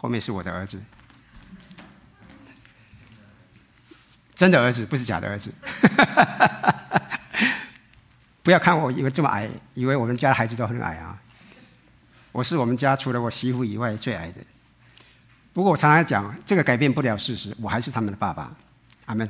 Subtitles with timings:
[0.00, 0.80] 后面是我的儿子，
[4.34, 5.52] 真的儿子，不是假的儿子。
[8.42, 11.20] 不要看我以为这么矮，以为我们家孩子都很矮啊。
[12.32, 14.40] 我是我们家除了我媳妇以外最矮的。
[15.52, 18.50] 不过我常常讲，这个改变不了事实，我还是他们的爸爸。
[19.04, 19.28] 阿门。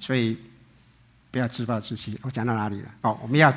[0.00, 0.36] 所以
[1.30, 2.18] 不要自暴自弃。
[2.22, 2.88] 我讲到哪里了？
[3.02, 3.54] 哦，我们要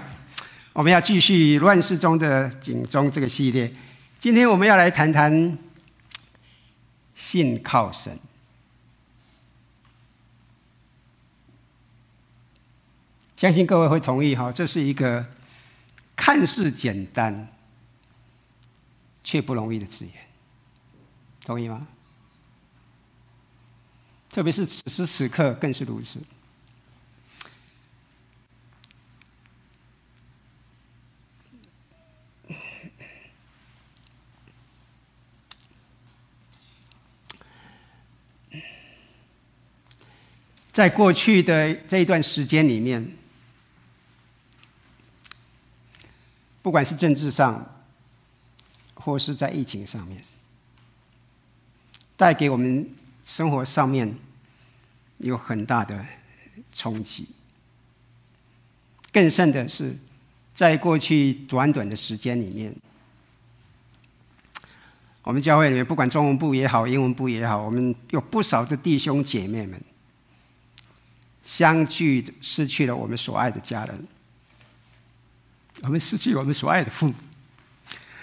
[0.73, 3.73] 我们要继续乱世中的警钟这个系列。
[4.19, 5.57] 今天我们要来谈谈。
[7.19, 8.17] 信靠神，
[13.35, 15.21] 相信各位会同意哈，这是一个
[16.15, 17.49] 看似简单
[19.21, 20.13] 却不容易的字眼，
[21.43, 21.85] 同意吗？
[24.29, 26.21] 特别是此时此刻更是如此。
[40.79, 43.05] 在过去的这一段时间里面，
[46.61, 47.83] 不管是政治上，
[48.93, 50.21] 或是在疫情上面，
[52.15, 52.89] 带给我们
[53.25, 54.15] 生活上面
[55.17, 56.05] 有很大的
[56.73, 57.27] 冲击。
[59.11, 59.93] 更甚的是，
[60.55, 62.73] 在过去短短的时间里面，
[65.23, 69.77] 我们教会里面，不管中文部也好，英文部也好，我们有不少的弟兄姐妹们。
[71.43, 74.07] 相继失去了我们所爱的家人，
[75.81, 77.13] 我们失去我们所爱的父母，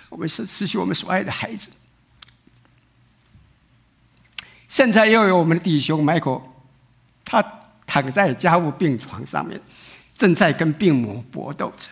[0.09, 1.71] 我们失失去我们所爱的孩子。
[4.69, 6.43] 现在又有我们的弟兄 Michael，
[7.25, 7.43] 他
[7.87, 9.61] 躺在加护病床上面，
[10.15, 11.89] 正在跟病魔搏斗着，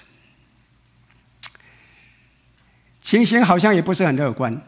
[3.00, 4.62] 情形好像也不是很乐观。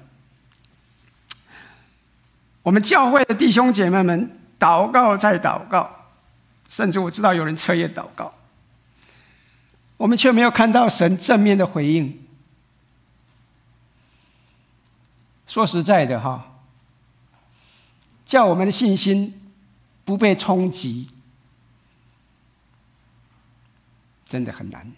[2.63, 5.96] 我们教会的弟兄姐妹们祷告再祷告。
[6.69, 8.31] 甚至我知道有人彻夜祷告，
[9.97, 12.23] 我们却没有看到神正面的回应。
[15.47, 16.61] 说实在的哈，
[18.27, 19.53] 叫我们的信心
[20.05, 21.09] 不被冲击，
[24.29, 24.93] 真的很难，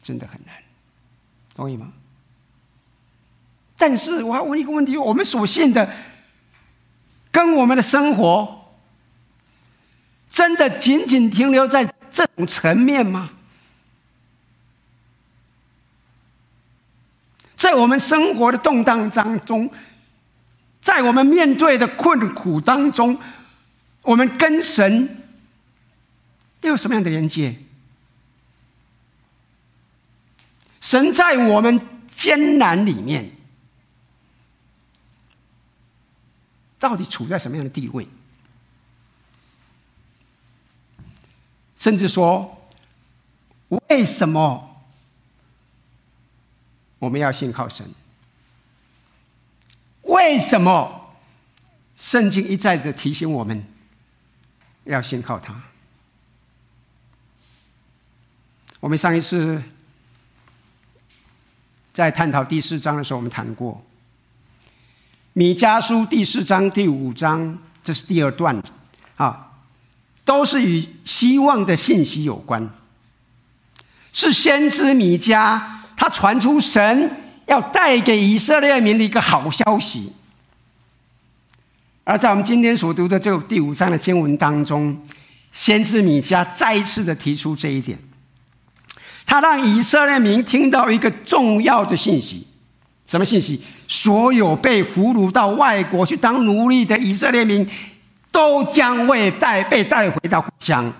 [0.00, 0.54] 真的很难，
[1.54, 1.92] 同意吗？
[3.76, 5.92] 但是我要问一个问题：我们所信的，
[7.30, 8.57] 跟我们的生活。
[10.38, 13.30] 真的仅仅停留在这种层面吗？
[17.56, 19.68] 在我们生活的动荡当中，
[20.80, 23.18] 在我们面对的困苦当中，
[24.02, 25.24] 我们跟神
[26.60, 27.56] 又有什么样的连接？
[30.80, 33.32] 神在我们艰难里面，
[36.78, 38.06] 到底处在什么样的地位？
[41.78, 42.68] 甚至说，
[43.68, 44.82] 为什么
[46.98, 47.88] 我们要信靠神？
[50.02, 51.14] 为什么
[51.96, 53.64] 圣经一再的提醒我们
[54.84, 55.62] 要信靠他？
[58.80, 59.62] 我们上一次
[61.92, 63.78] 在探讨第四章的时候，我们谈过
[65.32, 68.60] 米迦书第四章第五章，这是第二段
[69.16, 69.44] 啊。
[70.28, 72.68] 都是与希望的信息有关，
[74.12, 75.58] 是先知米迦
[75.96, 77.10] 他传出神
[77.46, 80.12] 要带给以色列民的一个好消息。
[82.04, 84.94] 而在我们今天所读的这个第五章的经文当中，
[85.54, 87.98] 先知米迦再一次的提出这一点，
[89.24, 92.46] 他让以色列民听到一个重要的信息，
[93.06, 93.62] 什么信息？
[93.88, 97.66] 所有被俘虏到外国去当奴隶的以色列民。
[98.38, 100.92] 都将会带被带回到故乡，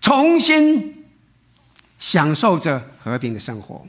[0.00, 1.06] 重新
[2.00, 3.86] 享受着和平的生活。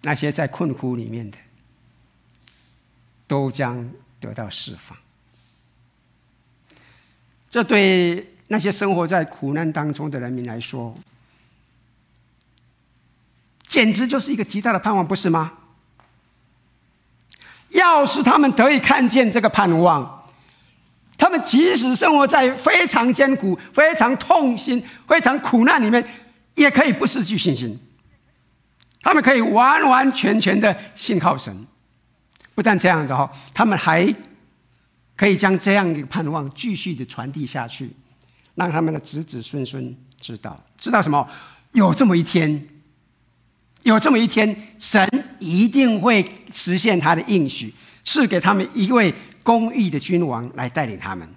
[0.00, 1.38] 那些在困苦里面的，
[3.28, 3.88] 都将
[4.18, 4.98] 得到释放。
[7.48, 10.92] 这对那些生活在苦难当中的人民来说，
[13.68, 15.59] 简直就是一个极大的盼望，不是吗？
[17.70, 20.24] 要是他们得以看见这个盼望，
[21.16, 26.04] 他们即使生活在非常艰苦、非常痛心、非常苦难里面，
[26.54, 27.78] 也可以不失去信心。
[29.02, 31.66] 他们可以完完全全的信靠神。
[32.54, 34.14] 不但这样的哈，他们还
[35.16, 37.90] 可以将这样一个盼望继续的传递下去，
[38.56, 41.26] 让他们的子子孙孙知道，知道什么？
[41.72, 42.66] 有这么一天，
[43.82, 46.22] 有这么一天，神一定会
[46.52, 47.74] 实现他的应许，
[48.04, 51.28] 赐给他们一位公义的君王来带领他们。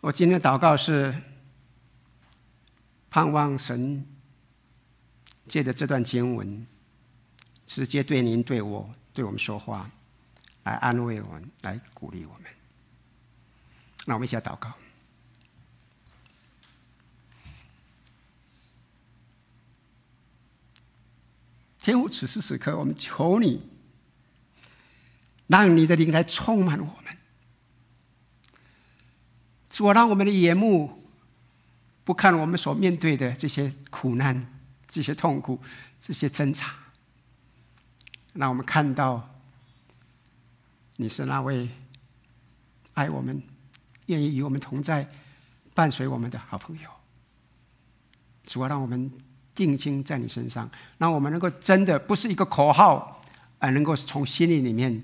[0.00, 1.14] 我今天的祷告是
[3.10, 4.06] 盼望神
[5.46, 6.66] 借着这段经文，
[7.66, 9.90] 直接对您、对我、对我们说话，
[10.64, 12.44] 来安慰我们，来鼓励我们。
[14.06, 14.72] 那我们一起来祷告。
[21.88, 23.66] 天父，此时此刻，我们求你，
[25.46, 27.16] 让你的灵来充满我们。
[29.70, 31.02] 主啊，让我们的眼目
[32.04, 35.62] 不看我们所面对的这些苦难、这些痛苦、
[35.98, 36.74] 这些挣扎，
[38.34, 39.26] 让我们看到
[40.96, 41.70] 你是那位
[42.92, 43.42] 爱我们、
[44.06, 45.08] 愿意与我们同在、
[45.72, 46.90] 伴随我们的好朋友。
[48.44, 49.10] 主啊，让我们。
[49.58, 53.20] 定睛在你身上，让我们能够真的不是一个口号，
[53.58, 55.02] 而能够从心里里面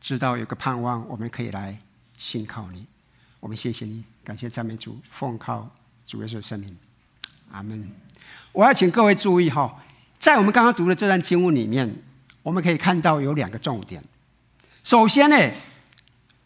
[0.00, 1.76] 知道有个盼望，我们可以来
[2.16, 2.86] 信靠你。
[3.40, 5.68] 我们谢谢你，感谢赞美主，奉靠
[6.06, 6.74] 主耶稣圣名，
[7.50, 7.86] 阿门。
[8.52, 9.82] 我要请各位注意哈，
[10.18, 11.94] 在我们刚刚读的这段经文里面，
[12.42, 14.02] 我们可以看到有两个重点。
[14.82, 15.36] 首先呢，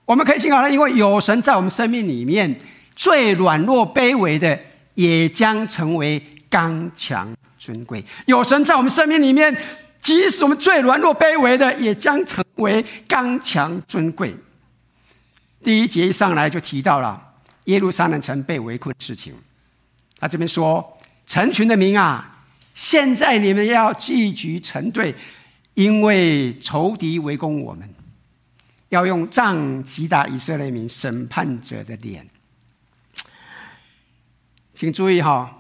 [0.07, 2.59] 我们可以信靠他，因为有神在我们生命里面，
[2.97, 4.59] 最软弱卑微的
[4.95, 6.21] 也将成为。
[6.51, 9.55] 刚强尊贵，有神在我们生命里面，
[10.01, 14.35] 即使我们最软弱卑微的，也将成为刚强尊贵。
[15.63, 17.21] 第一节一上来就提到了
[17.65, 19.35] 耶路撒冷城被围困的事情。
[20.19, 20.97] 他这边说
[21.27, 25.15] ：“成群的民啊，现在你们要聚集成队，
[25.75, 27.89] 因为仇敌围攻我们，
[28.89, 32.27] 要用杖击打以色列民审判者的脸。”
[34.75, 35.58] 请注意哈。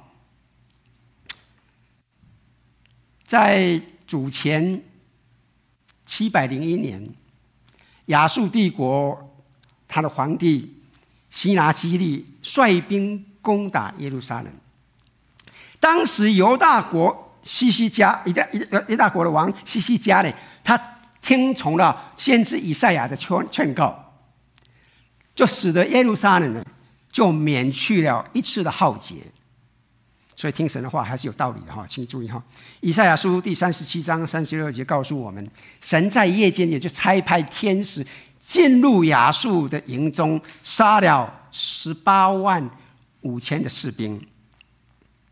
[3.28, 4.82] 在主前
[6.06, 7.06] 七百零一年，
[8.06, 9.30] 亚述帝国
[9.86, 10.74] 他的皇帝
[11.28, 14.50] 西拿基立率兵攻打耶路撒冷。
[15.78, 18.48] 当时犹大国西西家，一大
[18.88, 20.32] 一大国的王西西家呢，
[20.64, 20.80] 他
[21.20, 24.14] 听从了先知以赛亚的劝劝告，
[25.34, 26.64] 就使得耶路撒冷呢
[27.12, 29.16] 就免去了一次的浩劫。
[30.38, 32.40] 所以听神的话还是有道理的哈，请注意哈。
[32.78, 35.50] 以赛亚书第三十七章三十六节告诉我们，
[35.82, 38.06] 神在夜间也就差派天使
[38.38, 42.70] 进入亚述的营中，杀了十八万
[43.22, 44.24] 五千的士兵。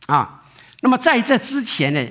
[0.07, 0.45] 啊，
[0.81, 2.05] 那么在这之前呢，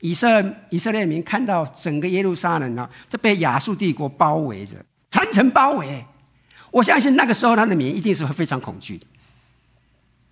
[0.00, 6.02] 以色以色列民看到整个耶路撒冷呢，都被亚述帝国包围着，层层包围。
[6.70, 9.06] 我相信那个时候他的民一定是会非常恐惧的。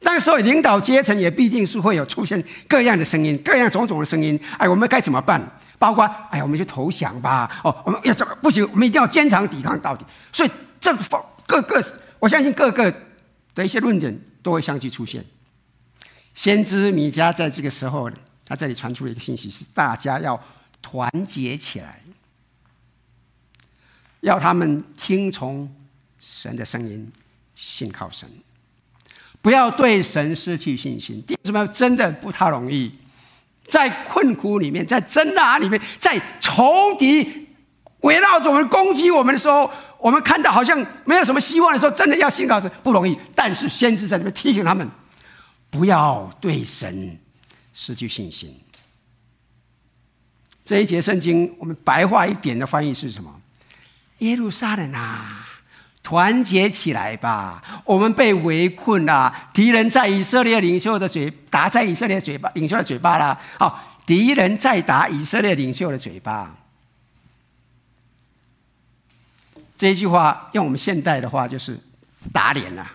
[0.00, 4.38] 那个时候，领导阶层也必定是会有出现各样的声音，各样种种的声音。
[4.56, 5.40] 哎，我们该怎么办？
[5.78, 7.60] 包括，哎，我们就投降吧。
[7.62, 8.66] 哦，我们要怎么不行？
[8.72, 10.04] 我们一定要坚强抵抗到底。
[10.32, 10.50] 所以，
[10.80, 10.94] 这
[11.46, 11.84] 各个，
[12.18, 12.94] 我相信各个
[13.54, 15.24] 的一些论点都会相继出现。
[16.34, 18.10] 先知米迦在这个时候，
[18.46, 20.42] 他这里传出了一个信息：是大家要
[20.80, 22.00] 团结起来，
[24.20, 25.70] 要他们听从
[26.18, 27.10] 神的声音，
[27.54, 28.28] 信靠神。
[29.42, 32.92] 不要对神失去信心，为什么真的不太容易？
[33.64, 37.48] 在困苦里面，在挣扎里面，在仇敌
[38.00, 43.16] 围绕着我们攻击我们的时候，我们看到好像没有什么希望的时候，真的要信靠神不容易。
[43.34, 44.88] 但是先知在这边提醒他们，
[45.70, 47.18] 不要对神
[47.72, 48.54] 失去信心。
[50.64, 53.40] 这一节圣经，我们白话一点的翻译是什么？
[54.18, 55.49] 耶路撒冷啊！
[56.02, 57.62] 团结起来吧！
[57.84, 63.38] 我们被围困了，敌人在以色列领袖的嘴打在以色列嘴巴领袖的嘴巴了。
[63.58, 66.56] 好，敌人在打以色列领袖的嘴巴。
[69.76, 71.78] 这一句话用我们现代的话就是
[72.32, 72.90] 打脸了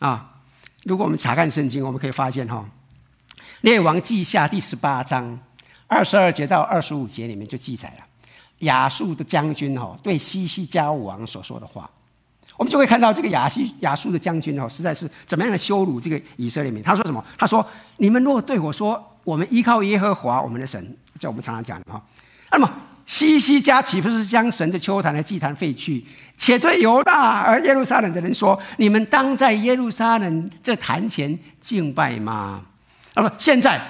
[0.00, 0.40] 啊！
[0.84, 2.68] 如果我们查看圣经，我们可以发现哈，
[3.60, 5.38] 《列王记下》第十八章
[5.86, 8.04] 二十二节到二十五节里面就记载了
[8.60, 11.88] 亚述的将军哈对西西家王所说的话。
[12.58, 16.82] 我们就会看到这个亚西亚述的将军哦，实在是怎么样的羞辱这个以色列民。
[16.82, 17.24] 他说什么？
[17.38, 17.64] 他说
[17.98, 22.02] ：“你们若对我说，我们依靠耶和华我们的神，这我们常常讲的哈。
[22.50, 22.68] 那么
[23.06, 26.04] 西西家岂不是将神的邱坛和祭坛废去，
[26.36, 32.62] 且对犹大而耶路撒冷的人说：你们当在耶路撒冷这坛前敬拜吗？
[33.14, 33.80] 那么现在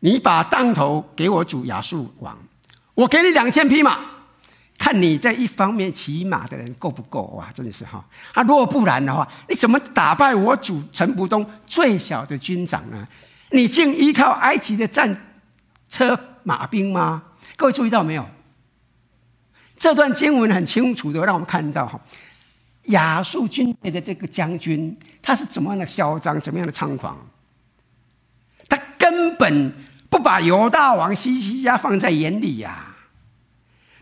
[0.00, 2.36] 你把当头给我主亚述王，
[2.92, 3.98] 我给你两千匹马。”
[4.82, 7.48] 看你在一方面骑马的人够不够哇？
[7.52, 8.42] 真的是哈啊！
[8.42, 13.06] 如果不然的话，你怎么打败我主陈仆东最小的军长呢？
[13.52, 15.16] 你竟依靠埃及的战
[15.88, 17.22] 车马兵吗？
[17.56, 18.26] 各位注意到没有？
[19.76, 22.00] 这段经文很清楚的让我们看到哈，
[22.86, 27.16] 亚述军队的这个将军他是怎么样的嚣张，怎么样的猖狂？
[28.68, 29.72] 他根本
[30.10, 32.91] 不把犹大王西西家放在眼里呀、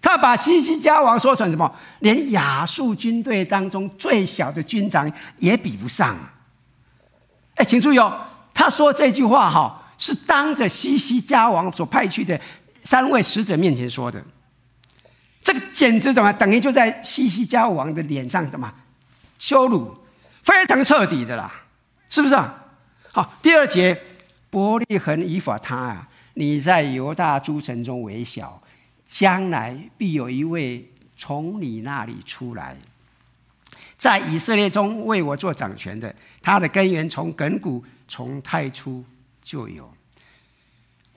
[0.03, 1.71] 他把西西家王说成什么？
[1.99, 6.17] 连亚述军队当中最小的军长也比不上。
[7.57, 8.19] 哎，请注意哦，
[8.55, 12.41] 他说这句话哈，是当着西西家王所派去的
[12.83, 14.23] 三位使者面前说的。
[15.43, 18.73] 这个简直怎么等于就在西西家王的脸上怎么
[19.39, 19.95] 羞辱，
[20.43, 21.53] 非常彻底的啦，
[22.09, 22.55] 是不是啊？
[23.13, 24.01] 好，第二节，
[24.49, 28.61] 伯利恒以法他啊，你在犹大诸城中为小。
[29.11, 32.77] 将来必有一位从你那里出来，
[33.99, 36.15] 在以色列中为我做掌权的。
[36.41, 39.05] 他的根源从亘古，从太初
[39.43, 39.91] 就有。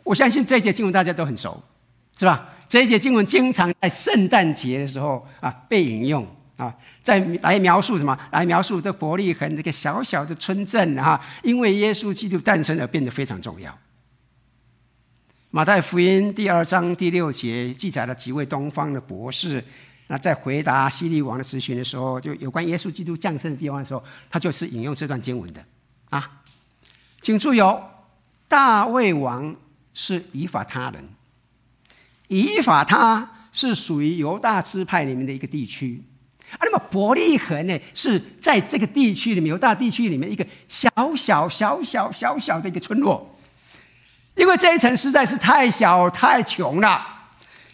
[0.04, 1.64] 我相信这一节经文大家都很熟，
[2.18, 2.50] 是吧？
[2.68, 8.18] 这一节经文经常在圣诞节的时候啊被引用啊，在来描述什么？
[8.32, 13.78] 来描述这伯利恒这个小小的村镇啊，因为耶稣基督诞生而变得非常重要。
[15.56, 19.64] 马太福音第二章第六节记载了几位东方的博士，
[20.08, 25.64] 那在回答西利王的咨询的时候，就有关耶稣基督降生的地方的时候，他就是引用这段经文的
[26.10, 26.42] 啊。
[27.22, 27.84] 请注意哦，
[28.48, 29.56] 大卫王
[29.94, 31.08] 是以法他人，
[32.30, 36.02] 以法他是属于犹大支派里面的一个地区
[36.54, 36.62] 啊。
[36.62, 43.30] 那么伯利恒呢，是在这个地区里面犹大地区里面一个小小小小小小的一个村落。
[44.36, 47.06] 因为这一层实在是太小太穷了，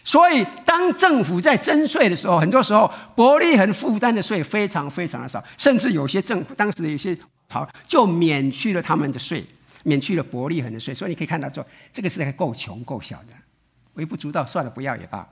[0.04, 7.16] 所以当政府在征税的时候，很多时候伯利恒负担的税非常非常的少，甚至有些政府当时有些
[7.48, 9.44] 好就免去了他们的税，
[9.84, 10.94] 免去了伯利恒的税。
[10.94, 13.34] 所以你可以看到说，这个是还够穷够小的，
[13.94, 15.26] 微不足道，算了，不要也罢。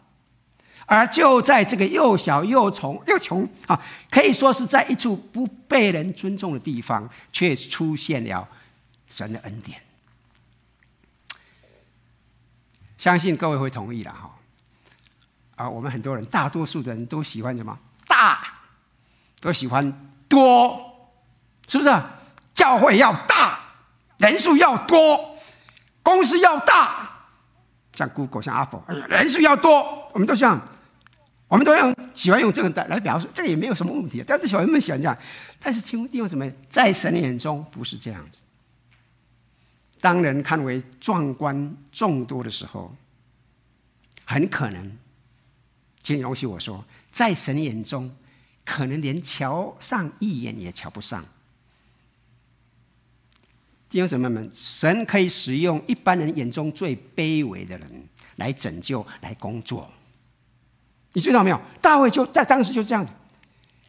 [0.86, 3.78] 而就在这个又小又穷又穷啊，
[4.10, 8.48] 可以说是在一处不被人尊重的地方，却出现了
[9.10, 9.78] 神的恩典。
[12.98, 14.36] 相信各位会同意了哈，
[15.54, 17.78] 啊，我们很多人，大多数的人都喜欢什么？
[18.08, 18.42] 大，
[19.40, 21.10] 都喜欢多，
[21.68, 22.02] 是不是？
[22.54, 23.60] 教会要大，
[24.18, 25.38] 人数要多，
[26.02, 27.08] 公司要大，
[27.94, 30.60] 像 Google，像 Apple，人数要多，我们都想，
[31.46, 34.24] 我们都用喜欢用这个来来表示，这也没有什么问题。
[34.26, 35.16] 但是小人们喜欢这样，
[35.60, 38.38] 但是请问弟兄姊妹，在神的眼中不是这样子。
[40.00, 42.94] 当人看为壮观众多的时候，
[44.24, 44.98] 很可能，
[46.02, 48.14] 请容许我说，在神眼中，
[48.64, 51.24] 可能连瞧上一眼也瞧不上。
[53.88, 59.90] 弟兄姊妹们，神可以使用一般人眼中最卑微的人来拯救、来工作。
[61.14, 61.60] 你知道没有？
[61.80, 63.10] 大卫就在当时就这样子。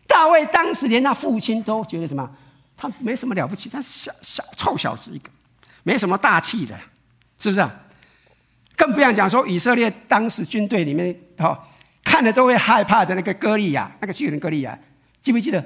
[0.08, 2.34] 大卫当时连他父亲都觉得什么？
[2.78, 5.30] 他没什么了不起，他小小臭小子一个。
[5.90, 6.80] 没什么大气的，
[7.40, 7.62] 是不是？
[7.62, 7.76] 啊
[8.76, 11.68] 更不要讲说以色列当时军队里面，哈，
[12.04, 14.78] 看了都会害怕的那个歌利亚，那个巨人歌利亚，
[15.20, 15.60] 记不记得？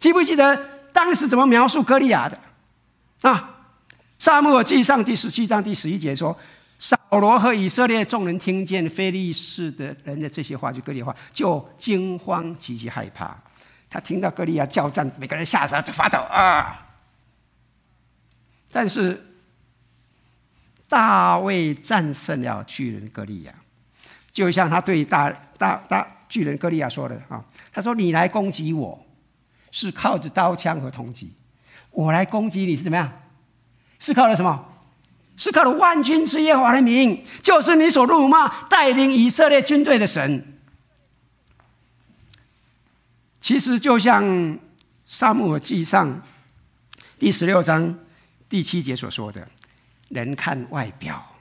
[0.00, 0.56] 记不记得
[0.92, 2.38] 当时怎么描述歌利亚的？
[3.20, 3.68] 啊，
[4.18, 6.36] 撒母耳记上第十七章第十一节说，
[6.78, 13.34] 扫罗和以色列众人听见非利士的人的这些话，就歌利亚话，就惊慌极其害怕。
[13.88, 16.84] 他听到歌利亚叫战，每个人吓得就发抖啊。
[18.70, 19.28] 但是。
[20.92, 23.54] 大卫战胜了巨人歌利亚，
[24.30, 29.06] 就像他对大大大巨人歌利亚说的啊，他说：“你来攻击我，
[29.70, 31.28] 是靠着刀枪和铜戟；
[31.92, 33.10] 我来攻击你是怎么样？
[33.98, 34.68] 是靠了什么？
[35.38, 40.58] 是靠了万军之耶和华的名，就是你所辱骂带领以色列军队的神。”
[43.40, 44.58] 其实就像
[45.06, 46.20] 撒母耳记上
[47.18, 47.98] 第十六章
[48.46, 49.48] 第七节所说的。
[50.12, 51.34] 人看外表，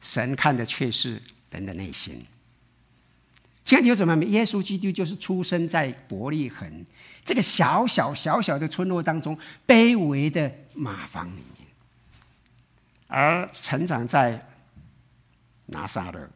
[0.00, 2.24] 神看的却是人的内心。
[3.64, 4.24] 现在有什么？
[4.26, 6.86] 耶稣基督就是出生在伯利恒
[7.24, 11.66] 这个小小小小的村落当中，卑微的马房里面，
[13.08, 14.40] 而成长在
[15.66, 16.30] 拿撒勒。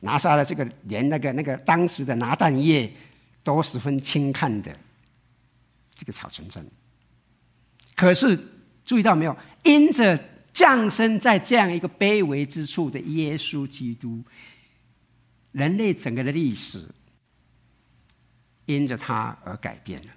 [0.00, 2.92] 拿撒勒这个连那个那个当时的拿但业
[3.44, 4.76] 都十分轻看的
[5.94, 6.68] 这个小村镇，
[7.94, 8.36] 可是。
[8.90, 9.36] 注意到没有？
[9.62, 10.18] 因着
[10.52, 14.20] 降生在这样一个卑微之处的耶稣基督，
[15.52, 16.84] 人类整个的历史
[18.64, 20.08] 因着他而改变了，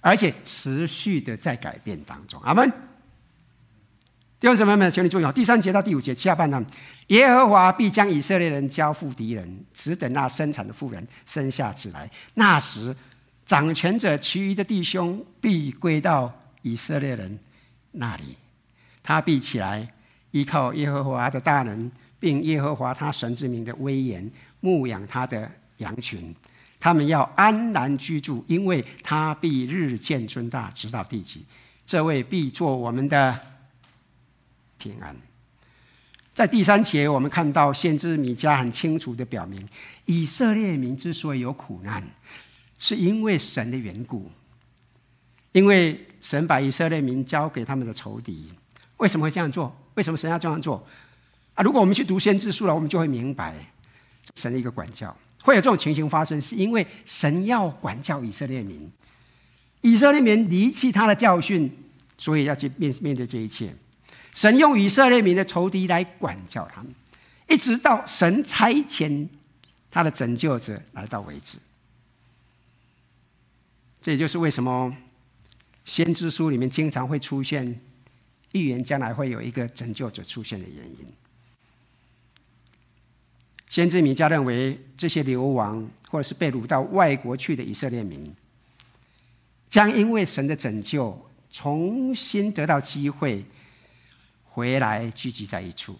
[0.00, 2.40] 而且持续的在改变当中。
[2.40, 2.66] 阿门。
[4.40, 6.64] 弟兄姊妹们，请你注意哦，第三节到第五节下半段，
[7.08, 12.10] 耶和华必将以色列人交付敌人，只等那生产的妇人生下子来。
[12.32, 12.96] 那时，
[13.44, 16.32] 掌权者其余的弟兄必归到
[16.62, 17.38] 以色列人
[17.92, 18.36] 那里，
[19.02, 19.86] 他必起来，
[20.32, 24.30] 依靠耶和华的大能，并耶和华他神之名的威严，
[24.60, 26.34] 牧养他的羊群。
[26.80, 31.44] 他们要安然居住，因为他必日渐尊大，直到地极。
[31.86, 33.38] 这位必做我们的
[34.78, 35.14] 平安。
[36.34, 39.64] 在第三节，我们看到先知米迦很清楚地表明，
[40.06, 42.02] 以色列民之所以有苦难，
[42.78, 44.30] 是因为神的缘故，
[45.52, 48.50] 因为神把以色列民交给他们的仇敌。
[48.96, 49.76] 为什么会这样做？
[49.94, 50.82] 为什么神要这样做？
[51.54, 53.54] 啊，如果我们去读先知书了，我们就会明白
[54.36, 55.14] 神的一个管教。
[55.42, 58.90] 会有这种情形发生，是因为神要管教以色列民，
[59.80, 61.70] 以色列民离弃他的教训，
[62.16, 63.74] 所以要去面面对这一切。
[64.32, 66.94] 神用以色列民的仇敌来管教他们，
[67.48, 69.26] 一直到神差遣
[69.90, 71.58] 他的拯救者来到为止。
[74.00, 74.96] 这也就是为什么
[75.84, 77.80] 先知书里面经常会出现
[78.52, 81.06] 预言将来会有一个拯救者出现的原因。
[83.68, 88.34] 先知米迦认为，这些流亡或者是被掳到外国去的以色列民，
[89.70, 93.44] 将因为神的拯救，重新得到机会
[94.44, 95.98] 回来聚集在一处。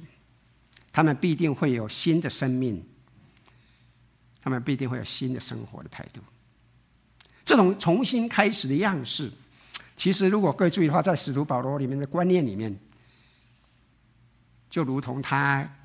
[0.92, 2.84] 他们必定会有新的生命，
[4.42, 6.20] 他们必定会有新的生活的态度。
[7.42, 9.32] 这种重新开始的样式，
[10.02, 12.76] 其实如果各位注意的话，在使徒保罗里面的观念里面，
[14.68, 15.76] 就如同他。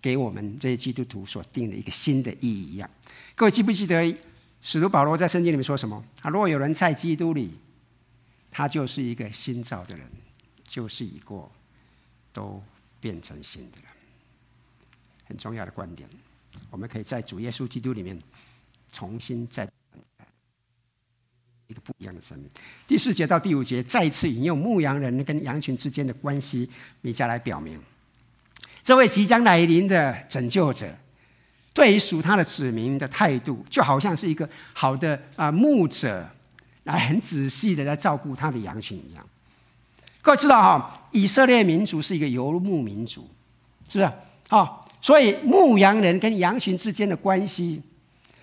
[0.00, 2.88] 给我们这些基督徒所定的一个新的意义一样，
[3.34, 4.16] 各位记不记得
[4.62, 6.02] 使徒保罗在圣经里面说什么？
[6.22, 7.58] 啊，如果有人在基督里，
[8.48, 10.08] 他就是一个新造的人，
[10.68, 11.50] 旧事已过，
[12.32, 12.62] 都
[13.00, 13.88] 变成新的了。
[15.26, 16.08] 很重要的观点，
[16.70, 18.16] 我们可以在主耶稣基督里面
[18.92, 19.68] 重新再
[21.68, 22.48] 一个不一样的生命。
[22.86, 26.68] 第四节到第五节再次引用牧羊人跟羊群之间的关系，
[27.02, 27.78] 米迦来表明。
[28.82, 30.88] 这位即将来临的拯救者，
[31.74, 36.26] 对于属他的子民的态度，就好像是一个好的啊牧者，
[36.84, 39.26] 来很仔细的来照顾他的羊群一样。
[40.22, 43.28] 各位知道哈，以色列民族是一个游牧民族，
[43.90, 44.10] 是不是？
[44.48, 47.82] 啊，所以牧羊人跟羊群之间的关系，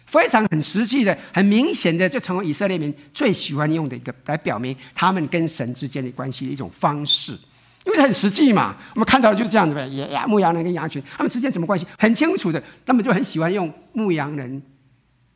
[0.05, 7.37] 非常很实际的、很明显的，就成为以色列民最喜欢用的一个来表明他们跟神之间的关系的一种方式。
[7.85, 9.87] 因为很实际嘛，我们看到的就是这样子呗。
[9.87, 11.85] 也呀，牧羊人跟羊群，他们之间什么关系？
[11.99, 12.61] 很清楚的。
[12.83, 14.59] 他们就很喜欢用牧羊人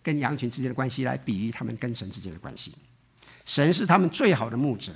[0.02, 2.74] 跟羊群之间的关系来比喻他们跟神之间的关系。
[3.46, 4.92] 神是他们最好的牧者，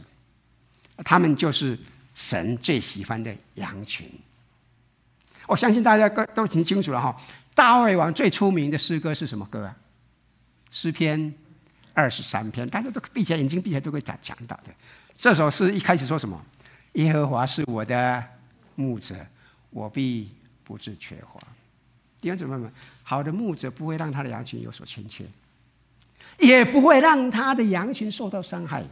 [1.06, 1.78] 他们就是
[2.16, 4.08] 神最喜欢的羊群。
[5.46, 7.16] 我相信大家都都挺清楚了哈。
[7.56, 9.76] 大卫王最出名的诗歌是什么歌啊？
[10.72, 11.34] 诗篇
[11.94, 14.74] 二十三篇，大家都闭起来眼睛，闭起来都可以讲讲到的。
[15.16, 16.44] 这首诗一开始说什么？
[16.94, 18.24] 耶和华是我的
[18.76, 19.16] 牧者，
[19.70, 20.32] 我必
[20.63, 21.39] 不致缺乏。
[22.20, 22.72] 弟兄姊妹们，
[23.04, 25.26] 好的牧者不会让他的羊群有所欠缺，
[26.39, 28.84] 也不会让他的羊群受到伤害。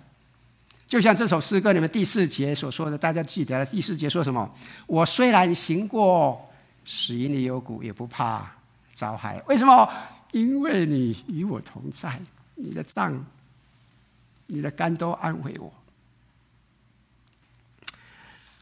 [0.87, 4.53] 就像这首诗歌里面第四节所说的，大家记得第四节说什么？
[4.85, 6.50] 我虽然行过
[6.85, 8.51] 死荫的幽谷，也不怕
[8.93, 9.41] 遭害。
[9.47, 9.91] 为什么？
[10.31, 12.19] 因为你与我同在，
[12.55, 13.25] 你的脏、
[14.47, 15.73] 你的肝都安慰我。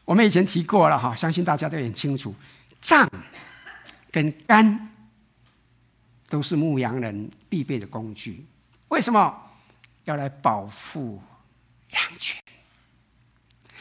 [0.04, 2.34] 我们以前提过了哈，相信大家都很清楚，
[2.80, 3.08] 脏
[4.10, 4.90] 跟肝
[6.28, 8.44] 都是牧羊人必备的工具。
[8.88, 9.42] 为什么？
[10.04, 11.22] 要来保护
[11.90, 12.42] 羊群，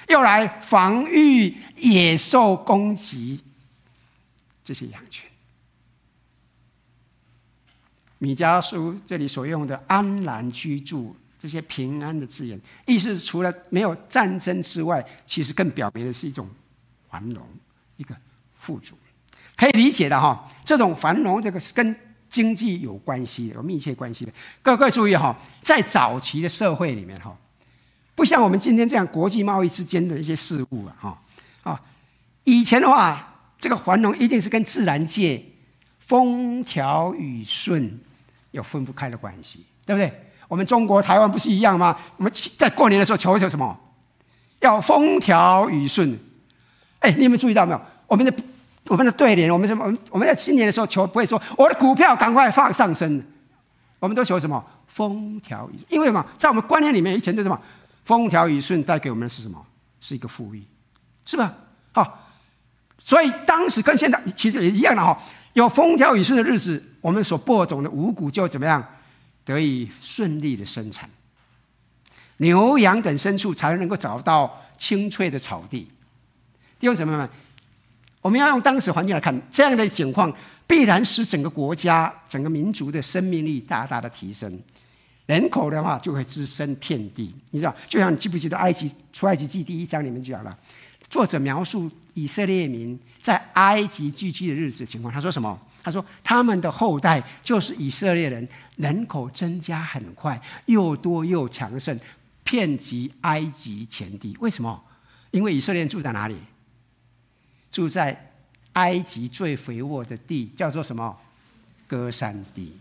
[0.07, 3.43] 要来防御野兽攻击
[4.69, 5.27] 这些羊群。
[8.19, 11.15] 米迦书这里所用的“安然居住”。
[11.39, 16.45] 这些平安的字眼，意思是除了没有战争之外，其实更表明的是一种
[17.09, 17.41] 繁荣，
[17.95, 18.13] 一个
[18.57, 18.93] 富足，
[19.55, 20.45] 可以理解的哈。
[20.65, 21.95] 这种繁荣，这个是跟
[22.27, 24.33] 经济有关系的，有密切关系的。
[24.61, 27.33] 各位注意哈，在早期的社会里面哈，
[28.15, 31.23] 不像我们今天这样国际贸易之间的一些事物啊哈
[31.63, 31.81] 啊，
[32.43, 33.28] 以前的话，
[33.59, 35.43] 这个繁荣一定是跟自然界
[35.99, 37.99] 风调雨顺
[38.51, 40.11] 有分不开的关系，对不对？
[40.47, 41.95] 我们中国台湾不是一样吗？
[42.17, 43.77] 我们在过年的时候求一求什么？
[44.61, 46.17] 要风调雨顺。
[46.99, 47.81] 哎，你有没有注意到没有？
[48.07, 48.33] 我们的
[48.87, 49.85] 我们的对联，我们什么？
[50.09, 53.23] 我们在新年的时候求，不会说我的股票赶快放上升，
[53.99, 54.65] 我们都求什么？
[54.87, 55.85] 风调雨顺。
[55.89, 56.25] 因为什么？
[56.37, 57.61] 在我们观念里面，以前就什么？
[58.03, 59.63] 风调雨顺带给我们的是什么？
[60.01, 60.63] 是一个富裕，
[61.25, 61.53] 是吧？
[61.91, 62.28] 好，
[63.03, 65.17] 所以当时跟现在其实也一样的哈。
[65.53, 68.85] 有风调雨顺的日子，我们所播种的五谷就怎么样
[69.43, 71.09] 得以顺利的生产，
[72.37, 75.89] 牛羊等牲畜才能够找到青翠的草地。
[76.79, 77.27] 弟兄姊妹们，
[78.21, 80.31] 我们要用当时环境来看，这样的情况
[80.67, 84.57] 必然使整个国家、整个民族的生命力大大的提升，
[85.25, 87.33] 人口的话就会滋生遍地。
[87.49, 90.55] 你知道，就像你记不记得埃及出埃及记第一章里面讲了，
[91.09, 91.89] 作者描述
[92.23, 95.59] 以色列民在埃及聚居的日子情况，他说什么？
[95.81, 101.97] 他说他们的后代就是以色列人，人口增加很快，又多又强盛，
[102.43, 104.35] 遍及埃及全地。
[104.41, 104.83] 为什么？
[105.31, 106.35] 因为以色列人住在哪里？
[107.71, 108.31] 住在
[108.73, 111.17] 埃及最肥沃的地，叫做什么？
[111.87, 112.73] 歌山地。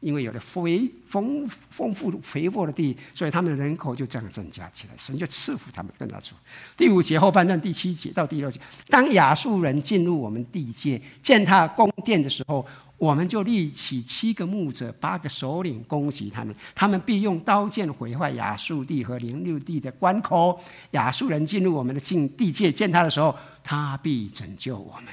[0.00, 6.36] 因为有了肥丰丰富肥沃的地，所以他们的人口就这样增加起来，神就赐福他们更大处。
[6.76, 12.64] 第五节后半段第七节到第六节，当亚述人进入我们地界，践踏宫殿的时候，
[12.96, 20.60] 我们就立起七个牧者、八个首领攻击他们，他们必用刀剑毁坏亚述地和零六地的关口。
[20.92, 23.34] 亚述人进入我们的境地界践踏的时候，
[23.64, 25.12] 他必拯救我们。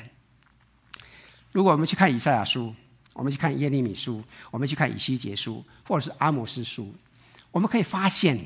[1.52, 2.72] 如果我们去看以赛亚书。
[3.16, 6.94] 我们去看耶利米书，我们去看以西结书，或者是阿摩斯书，
[7.50, 8.38] 我们可以发现，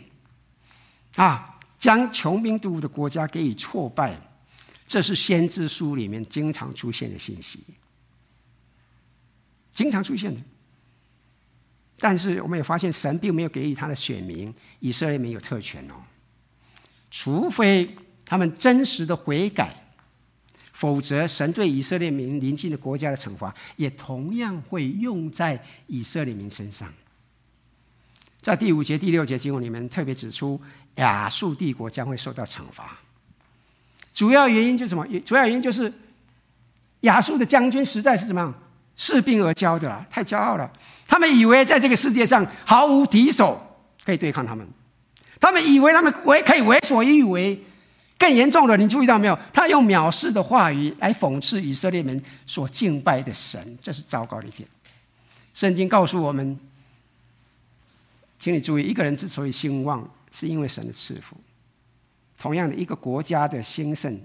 [1.15, 4.15] 啊，将穷兵黩武的国家给予挫败，
[4.87, 7.63] 这是先知书里面经常出现的信息，
[9.73, 10.39] 经常出现的。
[11.97, 15.95] 但是我们也发现，神并没有给予他的选民以色列民有特权哦，
[17.09, 19.78] 除非他们真实的悔改。
[20.79, 26.87] 否则，神对以色列民邻近的国家的惩罚，也同样会用在以色列民身上。
[28.39, 30.57] 在第五节、第六节经文里面特别指出，
[30.95, 32.97] 亚述帝国将会受到惩罚。
[34.13, 35.05] 主要原因就是什么？
[35.25, 35.91] 主要原因就是
[37.01, 38.53] 亚述的将军实在是怎么样？
[38.97, 40.71] 恃兵而骄的啦，太骄傲了。
[41.05, 43.61] 他们以为在这个世界上毫无敌手
[44.05, 44.65] 可以对抗他们，
[45.41, 47.65] 他们以为他们为可以为所欲为。
[48.19, 49.39] 更严重的，你注意到没有？
[49.53, 54.67] 他用藐视的话语来讽刺以色列人所敬拜的神，这是糟糕的一点。
[55.53, 56.59] 圣经告诉我们，
[58.37, 61.37] 请你注意，一个人之所以兴旺，是因为神的赐福；
[62.37, 64.19] 同样的，一个国家的兴盛，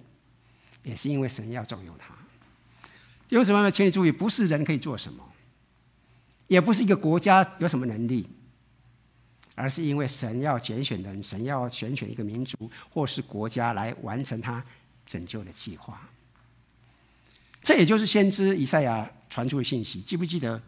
[0.83, 2.13] 也是因为神要重用他。
[3.29, 3.71] 有什么呢？
[3.71, 5.25] 请你注意，不是人可以做什么，
[6.49, 8.29] 也不是一个国家有什么能力。
[9.55, 14.62] 而是因为神要拣选人，神要选选一个民族或是国家来完成他
[15.07, 16.01] 拯救的计划。
[17.62, 20.01] 这也就是先知以赛亚传出的信息。
[20.01, 20.61] 记不记得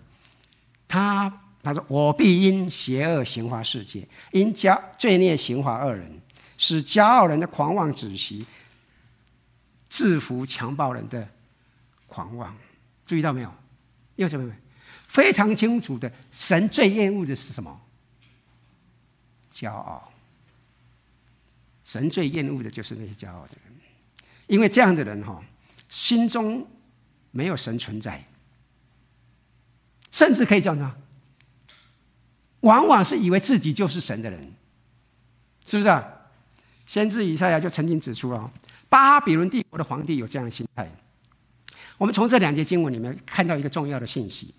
[0.89, 6.09] 他他说：“我必因邪恶刑罚世界，因骄罪孽刑罚恶人，
[6.57, 8.47] 使骄傲人的狂妄止息，
[9.89, 11.29] 制服强暴人的
[12.07, 12.57] 狂妄。”
[13.05, 13.53] 注意到没有？
[14.15, 14.51] 又怎么？
[15.09, 17.81] 非常清楚的，神最厌恶的是什么？
[19.57, 20.13] 骄傲，
[21.83, 23.75] 神最厌恶的就是那些骄傲的人，
[24.49, 25.43] 因为这样的人哈，
[25.89, 26.69] 心中
[27.31, 28.23] 没有神存在，
[30.11, 30.93] 甚至可以这样说，
[32.61, 34.53] 往往是以为自己就是神的人，
[35.67, 36.07] 是不是啊？
[36.87, 38.53] 先知以赛亚就曾经指出了，
[38.91, 40.93] 巴比伦帝国的皇帝有这样的心态。
[41.97, 44.55] 我们从这两节经文里面看到一个重要的信息：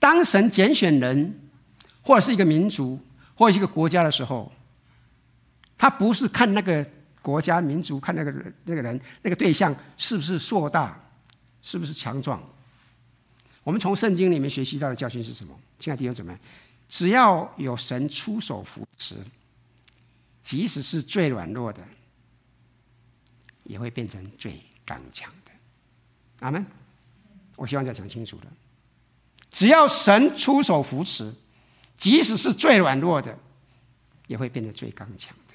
[0.00, 1.38] 当神拣选人，
[2.02, 2.98] 或者是一个民族。
[3.34, 4.50] 或一个国家的时候，
[5.76, 6.86] 他不是看那个
[7.20, 10.98] 国家、民族，看那个人、那个人、那个对象是不是硕大，
[11.62, 12.42] 是不是强壮。
[13.62, 15.58] 我们从圣经里面学习到的教训是什么？
[15.78, 16.38] 亲爱的弟兄姊妹，
[16.88, 19.16] 只要有神出手扶持，
[20.42, 21.82] 即使是最软弱的，
[23.64, 25.50] 也会变成最刚强的。
[26.40, 26.64] 阿门。
[27.56, 28.46] 我希望再讲清楚了。
[29.50, 31.34] 只要神出手扶持。
[31.96, 33.38] 即使是最软弱的，
[34.26, 35.54] 也会变得最刚强的。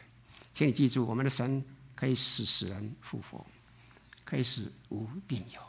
[0.54, 1.64] 请你记住，我们的神
[1.96, 3.46] 可以使死人复活，
[4.26, 5.62] 可以使无变有。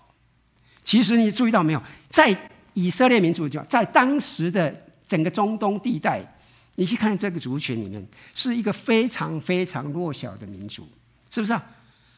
[0.85, 4.75] 其实你注意到没有，在以色列民族就在当时的
[5.07, 6.25] 整个中东地带，
[6.77, 8.05] 你去看这个族群里面，
[8.35, 10.89] 是一个非常非常弱小的民族，
[11.31, 11.65] 是不是啊？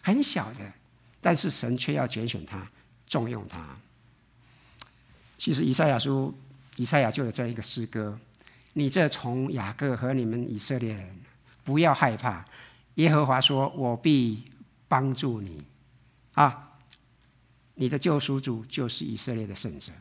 [0.01, 0.73] 很小的，
[1.21, 2.67] 但是神却要拣选他，
[3.07, 3.77] 重用他。
[5.37, 6.33] 其实以赛亚书，
[6.77, 8.19] 以赛亚就有这样一个诗歌。
[8.75, 11.09] 你这从雅各和你们以色列人，
[11.65, 12.45] 不要害怕。
[12.95, 14.45] 耶和华说：“我必
[14.89, 15.63] 帮助你。”
[16.35, 16.73] 啊，
[17.75, 19.93] 你的救赎主就是以色列的圣者。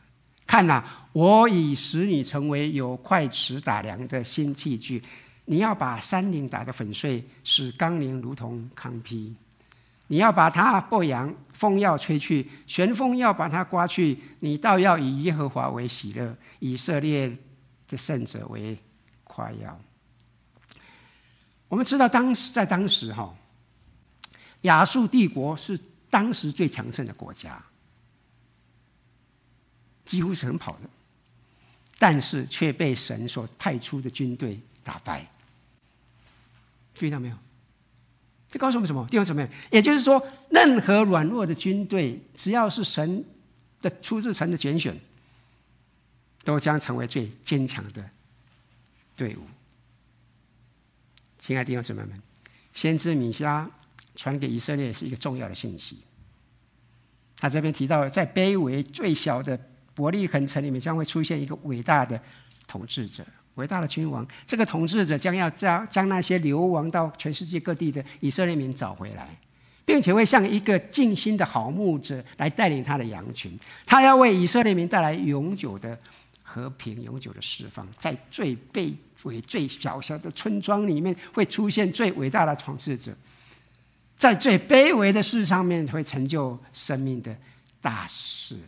[0.46, 5.02] 看哪，我已使你成为有块尺打量的新器具。
[5.46, 9.34] 你要把山岭打得粉碎，使冈陵如同糠皮。
[10.08, 14.18] 你要把它播扬，风要吹去，旋风要把它刮去。
[14.40, 17.34] 你倒要以耶和华为喜乐，以色列
[17.92, 18.76] 的圣者为
[19.22, 19.78] 夸耀。
[21.68, 23.32] 我们知道，当时在当时哈，
[24.62, 25.78] 亚述帝国是
[26.10, 27.62] 当时最强盛的国家，
[30.06, 30.88] 几乎是很跑的，
[31.98, 35.26] 但是却被神所派出的军队打败。
[36.94, 37.36] 注意到没有？
[38.48, 39.06] 这告诉我们什么？
[39.08, 43.24] 弟兄姊妹，也就是说，任何软弱的军队，只要是神
[43.80, 44.94] 的出自神的拣选，
[46.44, 48.04] 都将成为最坚强的
[49.16, 49.40] 队伍。
[51.38, 52.20] 亲爱的弟兄姊妹们，
[52.72, 53.66] 先知米迦
[54.14, 55.98] 传给以色列是一个重要的信息。
[57.36, 59.58] 他这边提到，在卑微最小的
[59.94, 62.20] 伯利恒城里面，将会出现一个伟大的
[62.66, 63.24] 统治者。
[63.56, 69.28] 伟大的君王，这个统治者将要将将那些流亡到全世界各地的以色列民找回来，
[69.84, 73.54] 并且会像一个尽心的好牧者来带领他的羊群。
[73.84, 75.98] 他要为以色列民带来永久的
[76.52, 77.88] 和平、永久的释放。
[77.98, 83.16] 在最卑微、最小小的村庄里面，会出现最伟大的创世者，
[84.18, 87.34] 在最卑微的事上面，会成就生命的
[87.80, 88.58] 大事。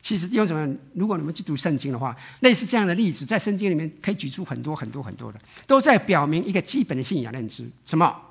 [0.00, 8.22] 其实弟兄姊妹，如果你们去读圣经的话，类似这样的例子，在圣经里面可以举出很多很多很多的，都在表明一个基本的信仰认知：什么？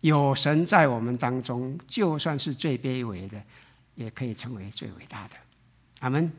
[0.00, 3.40] 有神在我们当中，就算是最卑微的，
[3.94, 5.34] 也可以成为最伟大的。
[6.00, 6.32] 阿门。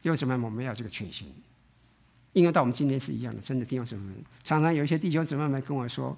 [0.00, 1.32] 弟兄姊妹，我们要这个确信，
[2.34, 3.40] 应用到我们今天是一样的。
[3.40, 6.16] 真的，弟兄姊妹，常常有一些弟兄姊妹们跟我说：“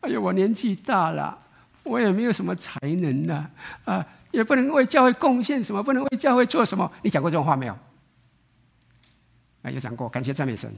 [0.00, 1.38] 哎呦，我年纪大了，
[1.82, 3.50] 我也没有什么才能呢，
[3.84, 6.88] 啊。”也不能为教会贡献什么，不能为教会做什么。
[7.02, 7.76] 你讲过这种话没有？
[9.62, 10.08] 啊，有讲过。
[10.08, 10.72] 感谢赞美神。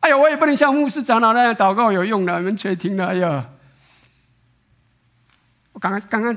[0.00, 3.06] 哎呀，我也不能像牧师长老那样祷告有用的，你们却听了。
[3.06, 3.48] 哎呀，
[5.72, 6.36] 我刚刚刚刚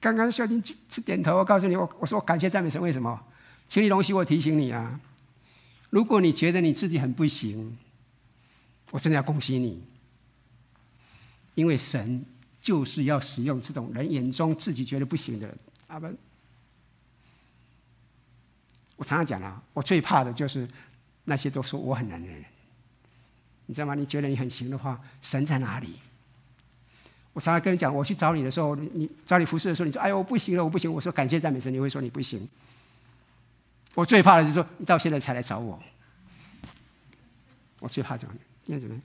[0.00, 1.36] 刚刚孝敬去点头。
[1.36, 2.80] 我告诉你，我我说我感谢赞美神。
[2.80, 3.20] 为什么？
[3.68, 5.00] 请你容许我提醒你啊！
[5.90, 7.76] 如果你觉得你自己很不行，
[8.90, 9.82] 我真的要恭喜你，
[11.54, 12.24] 因为神。
[12.60, 15.58] 就是要使用这种人眼中自己觉得不行的人。
[15.86, 16.14] 阿门。
[18.96, 20.68] 我常常讲啊，我最怕的就是
[21.24, 22.44] 那些都说我很难的人。
[23.64, 23.94] 你知道吗？
[23.94, 25.94] 你觉得你很行的话，神在哪里？
[27.38, 32.48] 我常常跟你讲，我去找你的时候，你你找你服侍的时候，你说：“哎呦，我不行了，我不行。”我说：“感谢赞美神。”你会说你不行。
[33.94, 35.80] 我最怕的就是说你到现在才来找我。
[37.78, 39.00] 我最怕这样，因为怎么？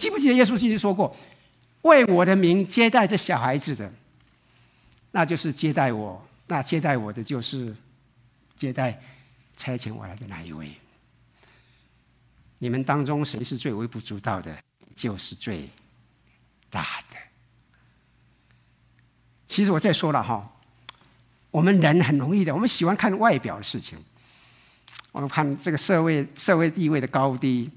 [0.00, 1.16] 记不记得耶稣曾经说过？
[1.82, 3.92] 为我的名接待这小孩子的，
[5.12, 7.72] 那就是接待我；那接待我的，就是
[8.56, 9.00] 接待
[9.56, 10.72] 差遣我来的那一位。
[12.58, 14.58] 你们当中谁是最微不足道的，
[14.96, 15.70] 就是最
[16.68, 17.16] 大的。
[19.48, 20.52] 其实我再说了哈，
[21.50, 23.98] 我们人很容易的，我们喜欢看外表的事情，
[25.12, 27.70] 我们看这个社会社会地位的高低，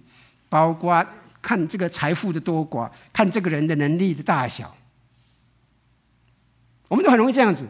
[0.49, 1.05] 包括。
[1.41, 4.75] 看这个财富的多寡，看这个人的能力的大小，
[6.89, 7.65] 我们都很容易这样子。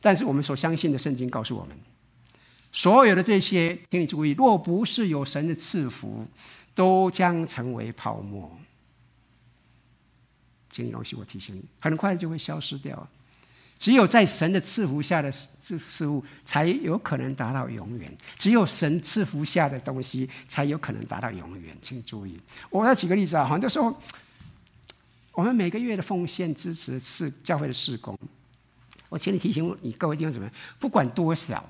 [0.00, 1.76] 但是我们所相信的圣经告诉我们，
[2.72, 6.26] 所有的这些，请你注意，若不是有神的赐福，
[6.74, 8.50] 都将成为泡沫。
[10.74, 13.08] 请你容许我提醒你，很快就会消失掉。
[13.78, 18.12] 只有在神的赐福下的事事物，才有可能达到永远。
[18.36, 21.76] 只有神赐福下的东西，才有可能达到永远。
[21.80, 23.94] 请注意，我要举个例子啊，很多时候，
[25.30, 28.18] 我们每个月的奉献支持是教会的事工。
[29.08, 31.64] 我请你提醒你各位弟兄姊妹，不管多少，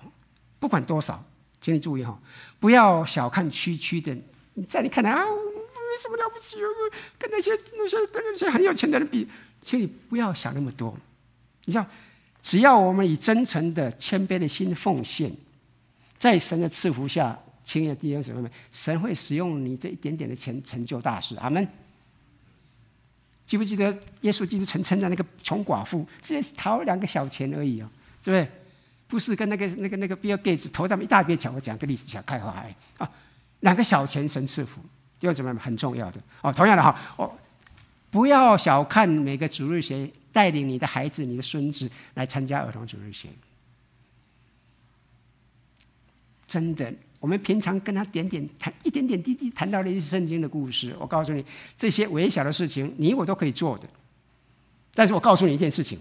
[0.59, 1.23] 不管多少，
[1.61, 2.19] 请你注意哈，
[2.59, 4.17] 不要小看区区的。
[4.55, 5.23] 你在你看来啊，
[5.95, 6.57] 没什么了不起，
[7.17, 9.29] 跟那些那些那些很有钱的人比，
[9.63, 10.97] 请你不要想那么多。
[11.67, 11.87] 你知道，
[12.43, 15.31] 只要我们以真诚的、谦卑的心奉献，
[16.19, 21.37] 在神的赐福下，亲爱的弟兄姊妹们，神会使用你这一点点的钱成就大事。
[21.37, 21.67] 阿门。
[23.47, 27.89] 记不记得耶稣基督曾称赞那个穷寡妇，只掏两个小钱而已哦，
[28.23, 28.51] 对不对？
[29.07, 31.53] 不是跟那个那个那个比尔盖茨投他们一大笔钱。
[31.55, 33.11] 我讲个历史小开话哎啊，
[33.61, 34.81] 两个小钱神赐福，
[35.20, 36.53] 又怎么很重要的哦。
[36.53, 37.31] 同样的哈哦。
[38.11, 43.29] 不要小看每个主日学，带领你的孩子、你的孙子来参加儿童主日学。
[46.46, 50.94] 真的，我们平常跟他点点谈，一点点滴滴谈到了一些圣经的故事。
[51.00, 51.44] 我告诉你，
[51.77, 53.88] 这些微小的事情，你我都可以做的。
[54.94, 55.98] 但是我告诉你一件事情，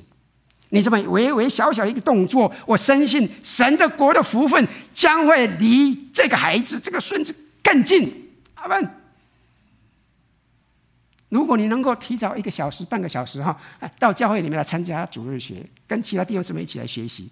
[0.69, 8.29] 你这么微微小小一个动作，我深信神的国的福分将会离这个孩子、这个孙子更近。
[8.53, 9.02] 阿门。
[11.33, 13.59] 如果你能够提早一个小时、半个小时哈，
[13.97, 17.27] 到教会里面来参加主日学，跟其他弟兄姊妹一起来学习，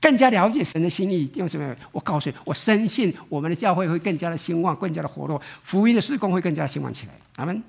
[0.00, 1.26] 更加了解神的心意。
[1.26, 7.12] 弟兄姊妹，我告诉你，我深信我们的教会会更加的兴旺，更加的活络，福音的施工会更加兴旺起来。
[7.36, 7.62] 阿门。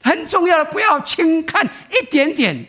[0.00, 2.66] 很重要的，不要轻看一点点。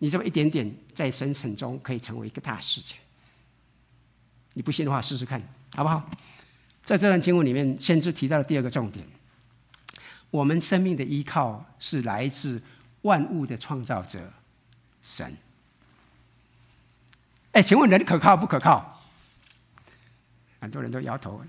[0.00, 2.98] 你这么一点点，在神城中可以成为一个大事情。
[4.52, 5.40] 你不信的话，试试看，
[5.74, 6.04] 好不好？
[6.84, 9.06] 在这段经文里面，先知提到了第二个重点：
[10.30, 12.62] 我们生命的依靠是来自
[13.02, 14.32] 万物的创造者
[15.02, 15.36] 神。
[17.52, 19.00] 哎，请问人可靠不可靠？
[20.60, 21.42] 很多人都摇头，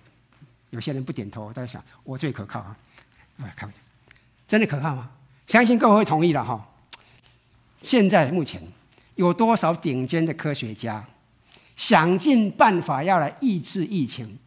[0.69, 1.51] 有些人不点头。
[1.53, 2.75] 大家想，我最可靠啊！
[3.37, 3.71] 我来看，
[4.47, 5.11] 真的可靠吗？
[5.47, 6.67] 相信各位会同意了哈。
[7.81, 8.61] 现在目前
[9.15, 11.05] 有多少顶尖的科学家
[11.75, 14.39] 想尽办法要来抑制疫情？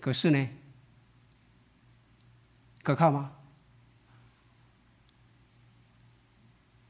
[0.00, 0.48] 可是呢，
[2.84, 3.32] 可靠吗？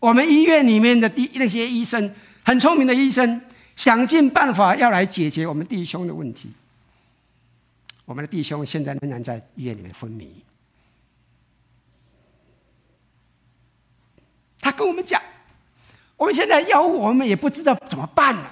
[0.00, 3.40] 我们医院里面的第那些医生，很聪明的医生，
[3.74, 6.52] 想尽办法要来解决我们弟兄的问题。
[8.04, 10.44] 我们的弟兄现在仍然在医院里面昏迷。
[14.60, 15.22] 他跟我们讲，
[16.16, 18.50] 我们现在药物我们也不知道怎么办呢？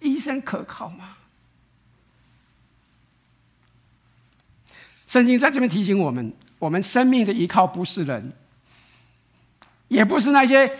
[0.00, 1.18] 医生可靠吗？
[5.12, 8.32] 圣经在这边提醒我们：我们生命的依靠不是人，
[9.88, 10.74] 也不是那些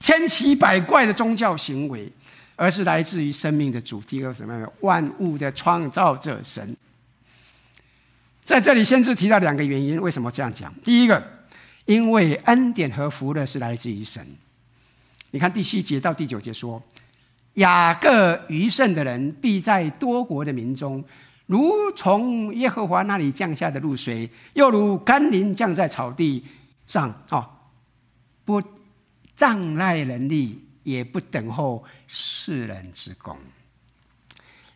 [0.00, 2.10] 千奇百怪的宗教行为，
[2.56, 4.68] 而是来自于生命的主，第二什么？
[4.80, 6.76] 万物的创造者神。
[8.42, 10.74] 在这里，先知提到两个原因，为什么这样讲？
[10.82, 11.22] 第一个。
[11.84, 14.26] 因为恩典和福乐是来自于神。
[15.30, 16.82] 你看第七节到第九节说
[17.54, 21.04] ：“雅各余剩的人必在多国的民中，
[21.52, 26.42] 如从耶和华那里降下的露水，又如甘霖降在草地
[26.86, 27.14] 上。
[27.28, 27.46] 哦，
[28.42, 28.62] 不
[29.36, 33.36] 障碍人力，也不等候世人之功。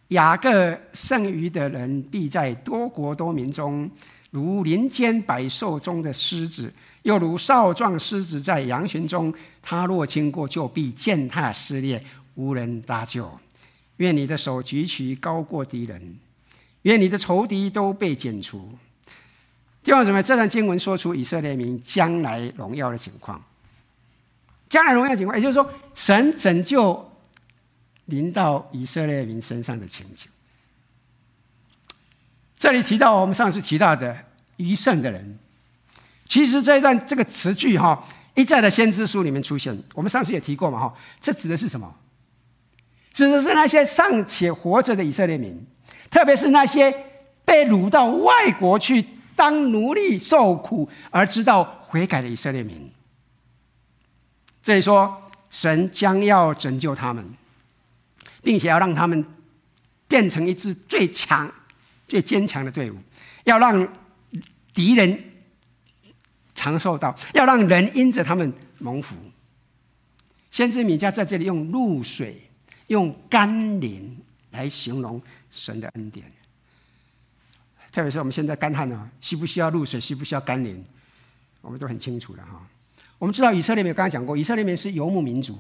[0.09, 3.91] 雅各剩余的人必在多国多民中，
[4.31, 6.71] 如林间百兽中的狮子。”
[7.07, 13.31] 又如少壮狮子在羊群中，他若经过，就必践踏撕裂，无人搭救。
[13.99, 16.19] 愿你的手举起高过敌人，
[16.87, 18.71] 愿你的仇敌都被剪除。
[19.83, 23.45] 弟兄姊妹，这段经文说出以色列民将来荣耀的情况，
[24.71, 27.13] 将来荣耀情况，也就是说，神拯救
[28.05, 30.29] 临到以色列民身上的情景。
[32.57, 34.17] 这里提到我们上次提到的
[34.57, 35.39] 余剩的人。
[36.25, 38.05] 其实这一段这个词句哈，
[38.37, 39.77] 一再的先知书里面出现。
[39.95, 41.93] 我们上次也提过嘛哈，这指的是什么？
[43.13, 45.67] 指的是那些尚且活着的以色列民，
[46.11, 46.91] 特别是那些
[47.45, 52.91] 被掳到外国去当奴隶受苦而知道悔改的以色列民。
[54.63, 57.25] 这里说，神将要拯救他们，
[58.43, 59.25] 并且要让他们
[60.09, 61.53] 变成一支最强、
[62.07, 62.97] 最坚强的队伍，
[63.45, 63.87] 要让
[64.75, 65.33] 敌人。
[66.59, 69.15] 长寿到要让人因着他们蒙福。
[70.51, 72.49] 先知米迦在这里用露水、
[72.87, 74.19] 用甘霖
[74.53, 75.21] 来形容
[75.57, 76.31] 神的恩典。
[77.91, 79.99] 特别是我们现在干旱啊，需不需要露水？
[79.99, 80.85] 需不需要甘霖？
[81.63, 82.63] 我们都很清楚的哈。
[83.19, 85.59] 我们知道以色列民刚才讲过，以色列民是游牧民族。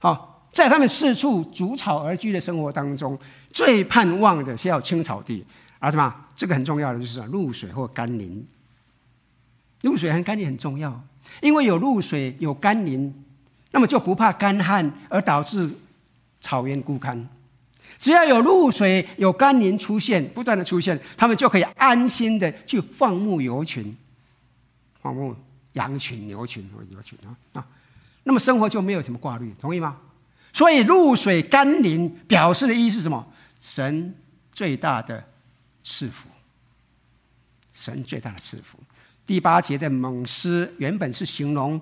[0.00, 3.16] 好，在他们四处逐草而居的生活当中，
[3.52, 5.44] 最盼望的是要青草地，
[5.78, 6.12] 而什么？
[6.34, 8.44] 这个很重要的就是露水或甘霖。
[9.82, 11.00] 露水和甘霖很重要，
[11.40, 13.14] 因为有露水有甘霖，
[13.70, 15.70] 那么就不怕干旱而导致
[16.40, 17.28] 草原枯干。
[17.98, 23.96] 只要有露水有甘霖出现，不断的出现，他们就可以安心的去放牧牛群，
[25.02, 25.34] 放牧
[25.72, 27.66] 羊群、牛群或牛群啊啊。
[28.22, 29.96] 那么生活就没有什么挂虑，同意吗？
[30.52, 33.26] 所以露水甘霖表示的意思是什么？
[33.60, 34.14] 神
[34.52, 35.22] 最大的
[35.82, 36.28] 赐福，
[37.72, 38.78] 神最大的赐福。
[39.26, 41.80] 第八节的猛狮原本是形容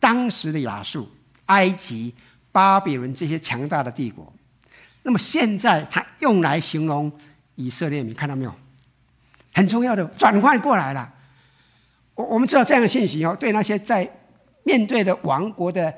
[0.00, 1.08] 当时的亚述、
[1.46, 2.12] 埃及、
[2.50, 4.32] 巴比伦这些强大的帝国，
[5.02, 7.10] 那么现在它用来形容
[7.54, 8.54] 以色列，你看到没有？
[9.54, 11.12] 很重要的转换过来了。
[12.14, 14.08] 我我们知道这样的信息哦，对那些在
[14.64, 15.92] 面对的亡国的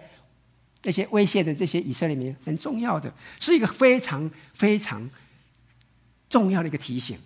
[0.82, 5.08] 那些威胁的这些以色列民很重要的，是一个非常非常
[6.28, 7.18] 重要的一个提醒。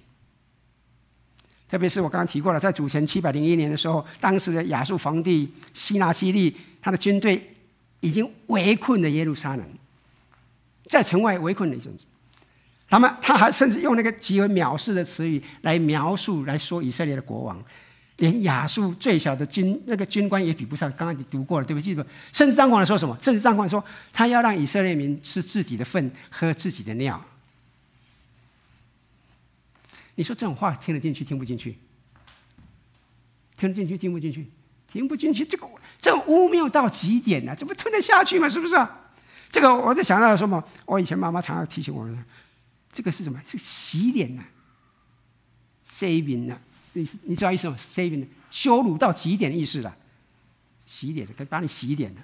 [1.68, 7.54] 特别是我刚刚提过了，在主前七百零一年的时候，当时的亚述皇帝希拿基利，他的军队
[8.00, 9.66] 已经围困了耶路撒冷，
[10.86, 12.04] 在城外围困了一阵子。
[12.90, 17.60] 那么他还甚至用那个极为藐视的词语来描述来说以色列的国王，
[18.18, 20.88] 连亚述最小的军那个军官也比不上。
[20.92, 21.82] 刚刚你读过了，对不对？
[21.82, 23.16] 记得甚至张狂的说什么？
[23.20, 23.82] 甚至张狂说
[24.12, 27.20] 他要让以色列民吃自己的粪，喝自己的尿。
[30.16, 31.76] 你说这种话听得进去，听不进去？
[33.56, 34.46] 听得进去，听不进去？
[34.86, 35.44] 听不进去？
[35.44, 35.66] 这个
[36.00, 38.48] 这种污蔑到极点了，啊，怎么吞得下去嘛？
[38.48, 39.03] 是不是，啊？
[39.54, 40.60] 这个我在想到什么？
[40.84, 42.24] 我以前妈妈常常提醒我们，
[42.92, 43.40] 这个是什么？
[43.46, 44.42] 是洗脸呐
[45.96, 46.56] ，saving 呐，
[46.94, 49.96] 你你知道意思吗？saving 羞辱到极点的意思了，
[50.86, 52.20] 洗脸的，可把你洗脸的，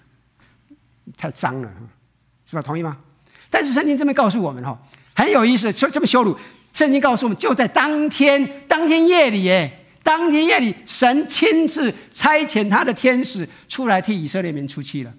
[1.16, 1.72] 太脏了，
[2.50, 2.62] 是吧？
[2.62, 2.98] 同意吗？
[3.48, 4.76] 但是圣经这边告诉我们哈，
[5.14, 6.36] 很有意思，就这么羞辱。
[6.74, 15.14] 圣经告诉我们，就在当天，当天夜里，耶，当天夜里，神亲自差遣他的天使出来替以色列民出气了。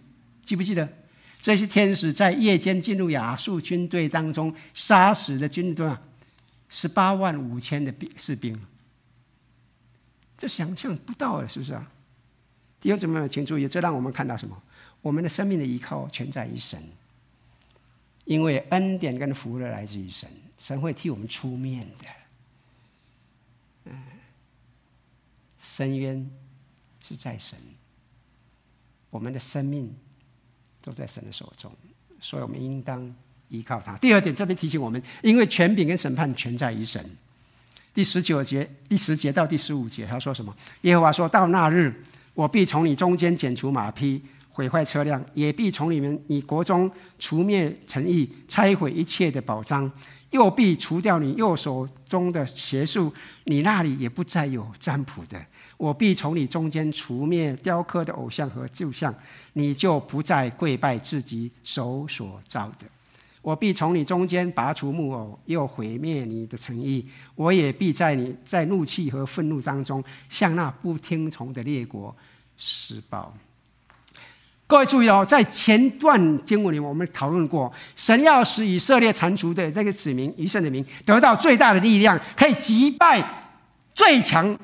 [0.45, 0.97] 记不记得？
[1.41, 5.99] 这些天使在夜间进入亚述军队当中，杀死的军队啊，
[6.69, 8.59] 十八万五千的兵士兵。
[10.37, 11.91] 这想象不到了，是不是啊？
[12.79, 14.61] 弟兄姊妹们，请注意，这让我们看到什么？
[15.01, 16.79] 我们的生命的依靠全在于神，
[18.25, 20.29] 因为恩典跟福乐来自于神。
[20.59, 22.05] 神会替我们出面的，
[23.85, 24.03] 嗯，
[25.59, 26.29] 深渊
[27.03, 27.57] 是在神，
[29.09, 29.95] 我们的生命
[30.81, 31.71] 都在神的手中，
[32.19, 33.13] 所以我们应当
[33.49, 33.95] 依靠他。
[33.97, 37.03] 第二点，这边提醒我们，因为权柄跟审判全在于神。
[37.93, 40.55] 第十九节、第十节到第十五节，他说什么？
[40.81, 41.93] 耶和华说到那日，
[42.33, 49.91] 我必从你中间剪除马匹，毁坏车辆，也必从你们你国中除灭诚意，拆毁一切的宝藏。
[50.31, 53.13] 又必除掉你右手中的邪术，
[53.43, 55.45] 你那里也不再有占卜的。
[55.81, 59.11] 我必从你中间除灭雕刻的偶像和旧像，
[59.53, 62.85] 你就不再跪拜自己手所造的。
[63.41, 67.03] 我必从你中间拔除木偶，又毁灭你的诚意。
[67.33, 72.15] 我也必在你在怒气和愤怒当中，向那不听从的列国
[72.55, 73.33] 施暴。
[74.67, 83.47] 各位注意哦，在前段经文里，我们讨论过，神要使以色列蟾蜍的那个子民、余剩的民得到最大的力量，可以击败
[83.95, 84.55] 最强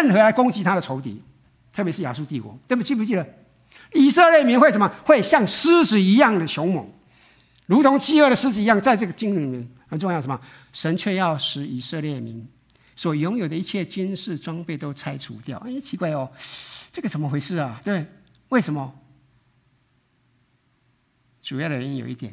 [0.00, 1.22] 任何来攻击他的仇敌，
[1.72, 2.58] 特别是亚述帝国。
[2.66, 2.82] 对不？
[2.82, 3.26] 记不记得？
[3.92, 4.88] 以色列民会什么？
[5.04, 6.88] 会像狮子一样的凶猛，
[7.66, 8.80] 如同饥饿的狮子一样。
[8.80, 10.40] 在这个经里面很重要，什么？
[10.72, 12.46] 神却要使以色列民
[12.94, 15.58] 所拥有的一切军事装备都拆除掉。
[15.58, 16.30] 哎，奇怪哦，
[16.92, 17.80] 这个怎么回事啊？
[17.84, 18.06] 对，
[18.48, 18.92] 为什么？
[21.42, 22.32] 主要的原因有一点，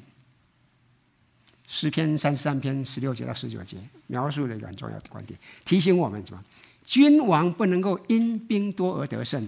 [1.65, 6.43] 诗篇三十三篇十六节到十九节描述了一个很重要的观点，提醒我们什么？
[6.87, 9.45] 君王不能够因兵多而得胜，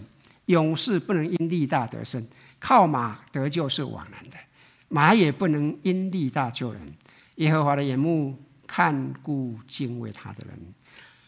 [0.47, 2.21] 勇士不能因力大得胜，
[2.59, 4.35] 靠马得救是枉然的，
[4.89, 6.81] 马也不能因力大救人。
[7.35, 8.37] 耶和华的眼目
[8.67, 10.59] 看顾敬畏他的人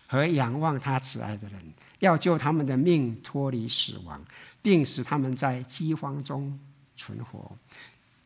[0.06, 1.62] 和仰望他慈爱的人，
[2.00, 4.22] 要救他们的命脱离死亡，
[4.62, 6.60] 并使他们在饥荒中
[6.98, 7.50] 存活。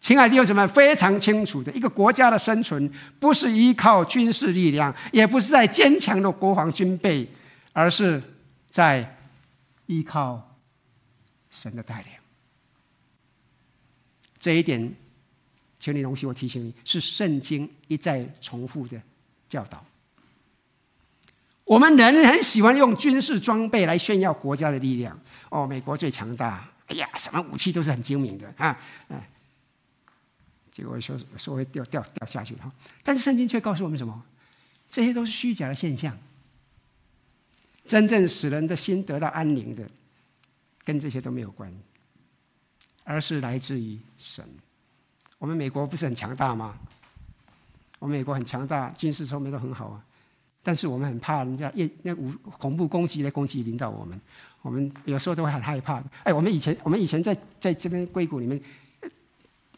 [0.02, 7.28] 亲爱的弟兄姊妹，非常清楚的，一个国家的生存不是依靠军事力量，也不是在坚强的国防军备，
[7.76, 8.24] 而是
[8.70, 9.18] 在
[9.86, 10.56] 依靠
[11.52, 12.10] 神的带领。
[14.40, 14.96] 这一点，
[15.78, 19.00] 请你容许我提醒你，是圣经一再重复的
[19.50, 19.84] 教导。
[21.66, 25.20] 我们人很喜欢用军事装备来炫耀国家的力量。
[25.50, 29.30] 哦，美国最强大，哎呀，什么武器都是很精明的啊，哎。
[30.72, 32.72] 结果说说会掉掉掉下去哈，
[33.04, 34.24] 但是圣经却告诉我们什么？
[34.90, 36.18] 这些都是虚假的现象。
[37.86, 39.88] 真正使人的心得到安宁的，
[40.84, 41.72] 跟这些都没有关，
[43.04, 44.44] 而是来自于神。
[45.38, 46.76] 我们美国不是很强大吗？
[48.00, 50.04] 我们美国很强大，军事方面都很好啊。
[50.64, 54.20] 但是我们很怕人家夜那无恐怖攻击来攻击领导我们，
[54.64, 56.04] 我们有时候都会很害怕。
[56.24, 58.60] 哎，我们以前我们以前在在这边硅谷里面。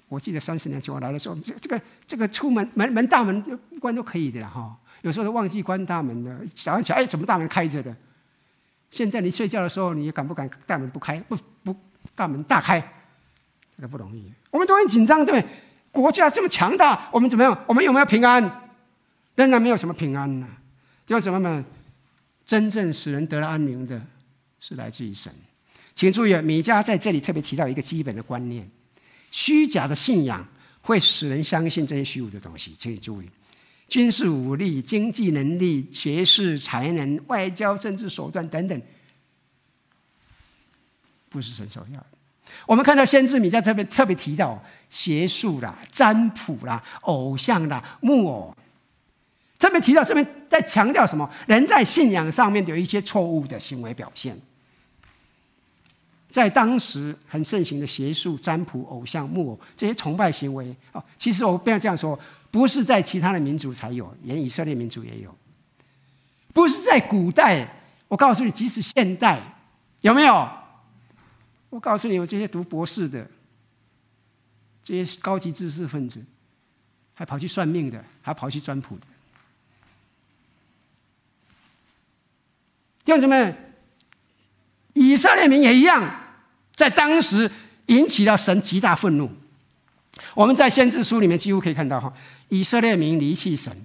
[0.10, 4.74] 我记得三十年前我来的时候，这这个这个出门门门大门就关都可以的了哈。
[5.02, 7.96] 有时候都忘记关大门了，早上起来哎，怎么大门开着的？
[8.90, 11.20] 现在你睡觉的时候，你敢不敢大门不开？
[11.22, 11.76] 不不，
[12.16, 12.80] 大门大开，
[13.76, 14.32] 这个不容易。
[14.50, 15.54] 我们都很紧张，对不对？
[15.92, 17.66] 国家这么强大，我们怎么样？
[17.68, 18.70] 我们有没有平安？
[19.36, 20.48] 仍然没有什么平安呢。
[21.06, 21.66] 弟兄姊妹们，
[22.46, 24.02] 真正使人得了安宁的，
[24.60, 25.32] 是来自于神。
[25.94, 28.70] 请注意，米迦在这里特别提到一个基本的观念。
[29.32, 30.46] 虚假的信仰
[30.82, 33.30] 会使人相信这些虚无的东西，请你注意。
[33.88, 38.82] 军事武力、经济能力、学识才能、外交政治手段等等，
[41.30, 42.06] 不是神所要的。
[42.66, 48.56] 我们看到先知米迦特别特别提到邪术啦、占卜啦、偶像啦、木偶，
[49.58, 51.30] 特别提到这边在强调什么？
[51.46, 54.38] 人在信仰上面有一些错误的行为表现。
[56.30, 62.20] 在当时很盛行的邪术、占卜、偶像、木偶这些崇拜行为啊，其实我不要这样说。
[62.50, 65.36] 不是在其他的民族才有，连以色列民族也有。
[66.54, 67.68] 不是在古代，
[68.08, 69.40] 我告诉你，即使现代，
[70.02, 70.50] 有没有？
[71.70, 73.30] 我告诉你，有这些读博士的，
[74.84, 76.24] 这些高级知识分子，
[77.14, 79.02] 还跑去算命的，还跑去占卜的。
[83.04, 83.56] 弟兄姊妹，
[84.94, 86.22] 以色列民也一样，
[86.74, 87.52] 在当时
[87.88, 89.32] 引起了神极大愤怒。
[90.34, 92.12] 我们在先知书里面几乎可以看到哈。
[92.50, 93.76] 以色列民离弃神，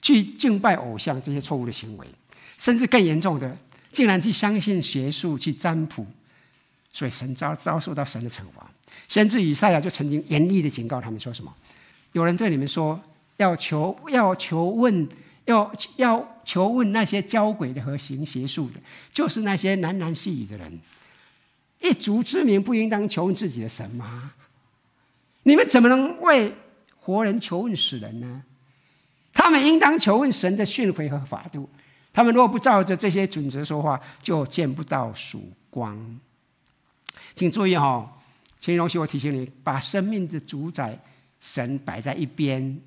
[0.00, 2.06] 去敬拜偶像，这些错误的行为，
[2.56, 3.56] 甚至更严重的，
[3.92, 6.06] 竟然去相信邪术、去占卜，
[6.92, 8.70] 所以神遭遭受到神的惩罚。
[9.08, 11.52] 先知以赛亚就曾经严厉的警告他们说什么：
[12.12, 13.00] 有人对你们说，
[13.38, 15.08] 要求要求问，
[15.46, 18.80] 要要求问那些交鬼的和行邪术的，
[19.12, 20.78] 就是那些喃喃细语的人，
[21.80, 24.32] 一族之民不应当求问自己的神吗？
[25.48, 26.54] 你们怎么能为？
[26.94, 28.42] 活人求问死人呢？
[29.32, 31.66] 他们应当求问神的训诲和法度。
[32.12, 36.20] 他们若不照着这些准则说话，就见不到曙光。
[37.34, 38.12] 请注意哈、哦，
[38.60, 40.98] 请容许我提醒你：把生命的主宰
[41.40, 42.78] 神摆在一边，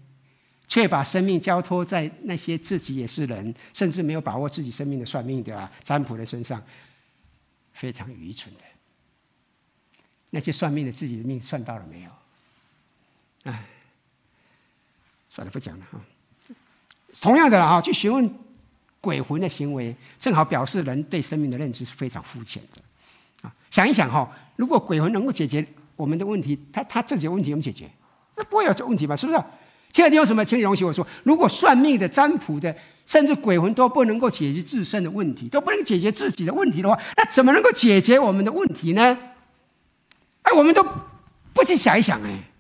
[0.68, 6.62] 却把生命交托在那些自己也是人，甚至没有把握自己生命的算命的、占卜的身上，
[7.74, 8.62] 非常愚蠢的。
[10.30, 12.12] 那些算命的自己的命算到了没有？
[13.44, 13.66] 哎。
[15.34, 15.98] 算了，不讲了哈。
[17.22, 18.30] 同样的啊，去询问
[19.00, 23.54] 鬼魂的行为，正好表示人对生命的认知是非常肤浅的啊。
[23.70, 25.66] 想一想哈，如果鬼魂能够解决
[25.96, 27.90] 我们的问题，他他自己的问题怎么解决？
[28.36, 29.16] 那不会有这问题吧？
[29.16, 29.38] 是不是？
[29.94, 30.44] 现在你有什么？
[30.44, 32.76] 请你容许我说，如果算命的、占卜的，
[33.06, 39.18] 甚至鬼魂都不能够解决自身的问题，都不能解决自己的问题的话，那怎么能够解决我们的问题呢？
[40.42, 40.84] 哎，我们都
[41.54, 42.51] 不去想一想哎。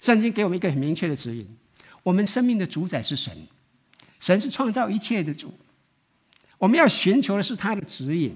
[0.00, 1.46] 圣经给我们一个很明确的指引：
[2.02, 3.32] 我们生命的主宰是神，
[4.18, 5.52] 神是创造一切的主。
[6.58, 8.34] 我们要寻求的是他的指引。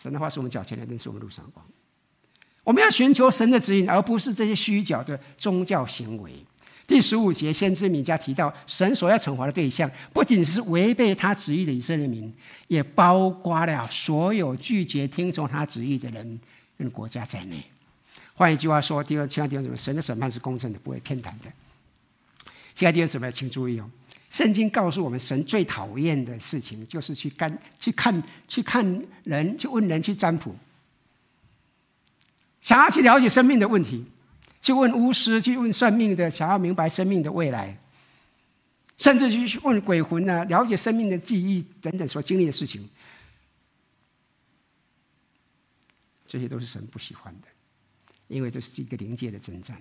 [0.00, 1.64] 神的话是我们脚前的灯，是我们路上光。
[2.62, 6.32] 我们要寻求神的指引，而不是这些虚假的宗教行为。
[6.86, 12.32] 第十五节，先知米迦提到，神所要惩罚的对象，不仅是违背他旨意的以色列民，
[12.68, 16.40] 也包括了所有拒绝听从他旨意的人
[16.78, 17.62] 跟国家在内。
[18.38, 21.52] 换一句话说，第二，亲爱的弟兄姊妹，神的审判是公正的，不会偏袒的。
[22.72, 23.90] 亲爱的弟兄姊妹，请注意哦，
[24.30, 30.54] 圣经告诉我们，神最讨厌的事情就是去干、去看、去看人、去问人、去占卜，
[32.60, 34.06] 想要去了解生命的问题，
[34.62, 37.76] 去问巫师、去问算命的，想要明白生命的未来，
[38.98, 42.88] 甚至去问鬼魂呢，了解生命的记忆等等所经历的事情，
[46.24, 47.48] 这些都是神不喜欢的。
[48.28, 49.76] 因为这是一个灵界的征战，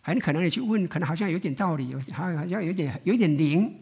[0.00, 3.72] 很可能你去问，可能好像有点道理，有好像好像有点有点灵，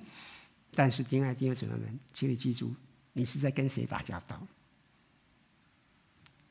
[0.75, 2.73] 但是亲爱的弟兄姊妹们，请你记住，
[3.13, 4.41] 你是在跟谁打交道？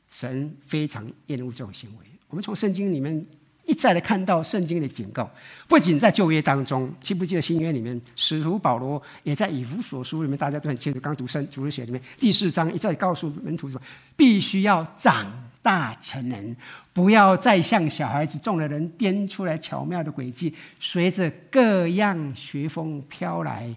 [0.08, 2.06] 神非常厌恶这种行为。
[2.28, 3.26] 我们从圣经里面
[3.66, 5.28] 一再的看到圣经的警告，
[5.68, 13.82] 不仅在旧约当中，记不记得新约里面，使徒保罗也在以弗所书里面，大家都很清楚，刚读圣主日学里面第四章一再告诉门徒什么，
[14.16, 16.56] 必须要长大成人，
[16.92, 23.76] 不要再像小孩子，中了人编出来巧妙的诡计，随着各样学风飘来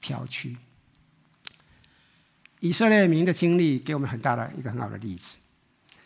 [0.00, 0.56] 飘去。
[2.60, 5.34] 以色列民的经历给我们很大的一个很好的例子，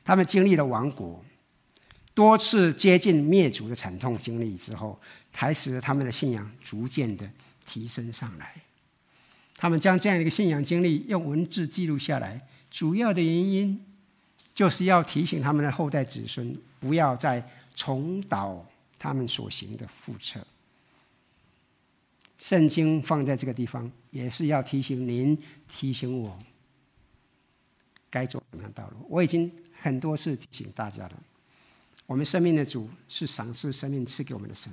[0.04, 1.22] 他们经历了亡国，
[2.14, 4.98] 多次接近灭族的惨痛经历之后，
[5.32, 7.28] 才使得他们的信仰逐渐的
[7.66, 8.54] 提升上来。
[9.56, 13.84] 他们将这样的一个信仰经历用文字记录下来，主要的原因。
[14.58, 18.66] 就是要提醒他们的后代子孙，不要再重蹈
[18.98, 20.44] 他们所行的覆辙。
[22.38, 26.36] 圣经放在这个地方，也是要提醒您、提醒我，
[28.10, 29.06] 该走什么样的道路。
[29.08, 29.48] 我已经
[29.80, 31.22] 很多次提醒大家了，
[32.04, 34.72] 我们生命的主是赏赐生命赐给我们的神，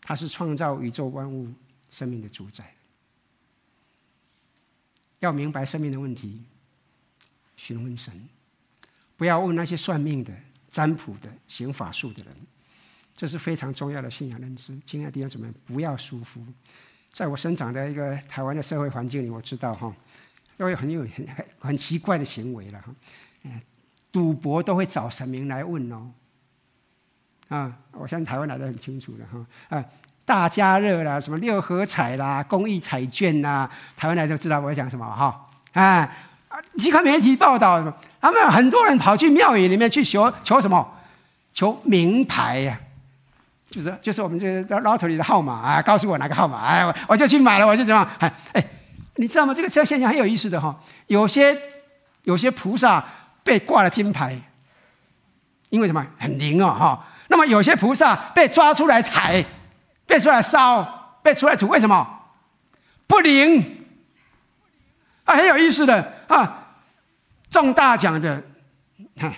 [0.00, 1.52] 他是创造宇宙万物
[1.88, 2.74] 生命的主宰。
[5.20, 6.42] 要明白生命的问题。
[7.56, 8.12] 询问神，
[9.16, 10.32] 不要问那些算命的、
[10.68, 12.34] 占卜的、行法术的人。
[13.16, 14.76] 这是非常重要的信仰认知。
[14.84, 16.44] 亲爱的弟兄姊妹，不要疏忽。
[17.12, 19.94] 在我生长的一个台湾的社会环境里，我知道哈，
[20.56, 21.28] 都有很有很
[21.60, 22.92] 很奇怪的行为了哈。
[24.10, 26.10] 赌博都会找神明来问哦。
[27.46, 29.46] 啊，我相信台湾来的很清楚的哈。
[29.68, 29.84] 啊，
[30.24, 35.48] 大家乐啦，什么六合彩啦，公益彩券呐，台湾来都知道我在讲什么哈。
[35.72, 36.16] 啊，
[36.74, 37.82] 你看媒体报道，
[38.20, 40.96] 他们很多人跑去庙宇里面去求求什么？
[41.52, 42.78] 求名牌呀。
[43.70, 48.10] 就是就是我们这个 lottery 的号码啊，告诉我哪个号码，哎，我我就去买了，我就怎么样？
[48.20, 48.64] 哎哎，
[49.16, 49.52] 你知道吗？
[49.52, 50.78] 这个这现象很有意思的哈。
[51.08, 51.58] 有些
[52.22, 53.04] 有些菩萨
[53.42, 54.40] 被挂了金牌，
[55.70, 56.06] 因为什么？
[56.18, 57.04] 很灵哦哈。
[57.26, 59.44] 那么有些菩萨被抓出来踩，
[60.06, 62.06] 被出来烧，被出来煮，为什么？
[63.08, 63.84] 不灵
[65.24, 66.60] 啊，很有意思的啊。
[67.50, 68.42] 中大奖的，
[69.16, 69.32] 哈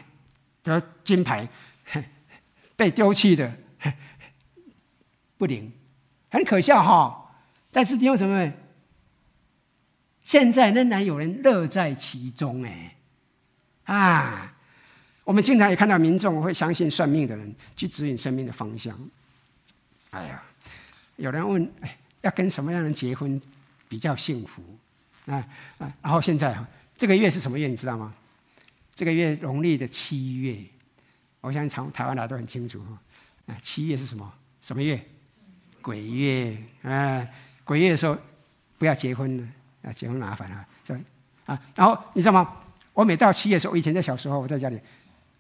[0.63, 1.47] 得金牌，
[2.75, 3.53] 被丢弃的。
[5.37, 5.71] 不灵，
[6.31, 7.31] 很可笑哈！
[7.71, 8.55] 但是弟兄姊妹，
[10.25, 12.97] 现在仍然有人乐在其中哎
[13.85, 14.55] 啊！
[15.25, 18.99] 我们经常也看到民众会相信算命的人去指引生命的方向。
[20.13, 20.43] 哎呀，
[21.17, 23.39] 有人问：哎，要跟什么样的人结婚
[23.91, 24.63] 比较幸福？
[25.31, 25.45] 啊
[25.77, 25.93] 啊！
[26.01, 26.67] 然后现在啊，
[26.97, 27.67] 这个月是什么月？
[27.67, 28.15] 你知道吗？
[28.95, 30.57] 这个月农历的七月，
[31.41, 32.99] 我相信从台湾来都很清楚哈。
[33.47, 34.33] 啊，七月是什么？
[34.63, 35.01] 什么月？
[35.83, 37.25] 鬼月啊，
[37.63, 38.17] 鬼月的时候
[38.79, 39.47] 不要结婚了
[39.83, 40.93] 啊，结婚麻烦了，是？
[41.45, 42.57] 啊，然后你知道吗？
[42.93, 44.81] 我每到七月的时候，我以前在小时候我在家里，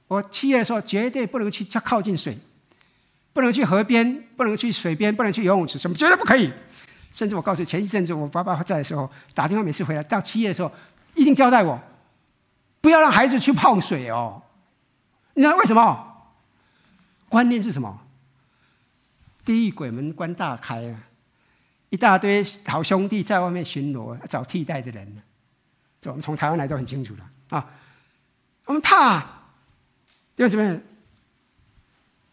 [0.07, 2.39] 我七月的时候绝对不能去靠近水，
[3.33, 6.53] 不能去河边，不能去水边，不能去游泳池，什么绝对不可以。
[7.13, 10.71] 甚至我告诉你，前一阵子我爸爸在的时候打电话，每次回来到七月的时候，
[11.17, 11.81] 一定交代我
[12.81, 14.41] 不要让孩子去泡水哦。
[15.35, 16.15] 你知道为什么？
[17.29, 18.03] 观念是什么？
[19.45, 21.01] 地狱鬼门关大开啊！
[21.91, 25.23] 一大堆好兄弟在外面巡逻，找替代的人。
[26.01, 27.69] 这我们从台湾来都很清楚的啊。
[28.65, 29.25] 我们怕，
[30.37, 30.81] 为什么？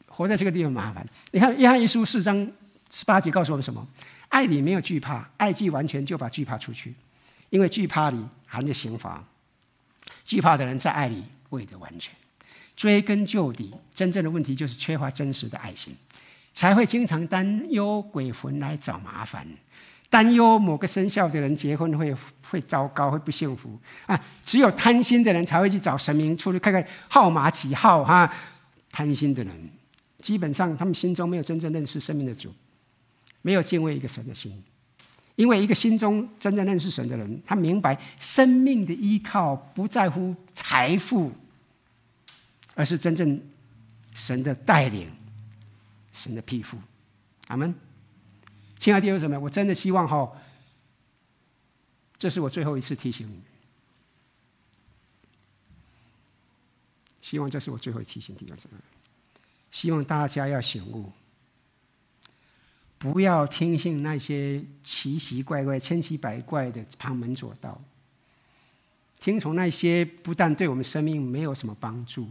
[0.07, 1.03] 活在这个地方麻烦。
[1.31, 2.51] 你看《约翰一书》四章
[2.91, 3.87] 十八节告诉我们什么？
[4.29, 6.93] 爱里没有惧怕，爱既完全，就把惧怕除去。
[7.53, 9.23] 因为惧怕里含着刑罚，
[10.25, 12.11] 惧怕的人在爱里未得完全。
[12.75, 15.95] 追根究底，真正的问题就是缺乏真实的爱心。
[16.55, 19.47] 才会经常担忧鬼魂来找麻烦，
[20.09, 22.11] 担忧某个生肖的人结婚会
[22.49, 24.19] 会糟糕，会不幸福啊！
[24.43, 28.31] 只有贪心的人才会去找神明出去看看号码几号哈、
[28.91, 29.69] 贪心的人，
[30.17, 32.51] 基本上他们心中没有真正认识生命的主，
[33.43, 34.63] 没有敬畏一个神的心。
[35.35, 41.31] 因为一个心中真正认识神的人，他明白生命的依靠不在乎财富，
[42.75, 43.41] 而是真正
[44.13, 45.11] 神的带领。
[46.15, 46.77] 神的庇护，
[47.47, 47.73] 阿门。
[48.77, 50.31] 亲爱的弟兄姊妹，我真的希望哈，
[52.19, 53.41] 这是我最后一次提醒你。
[57.19, 58.77] 希望这是我最后提醒弟兄姊妹，
[59.71, 61.11] 希望大家要醒悟，
[63.03, 67.77] 不要听信那些奇奇怪怪、千奇百怪的旁门左道，
[69.19, 72.25] 听从那些不但对我们生命没有什么帮助，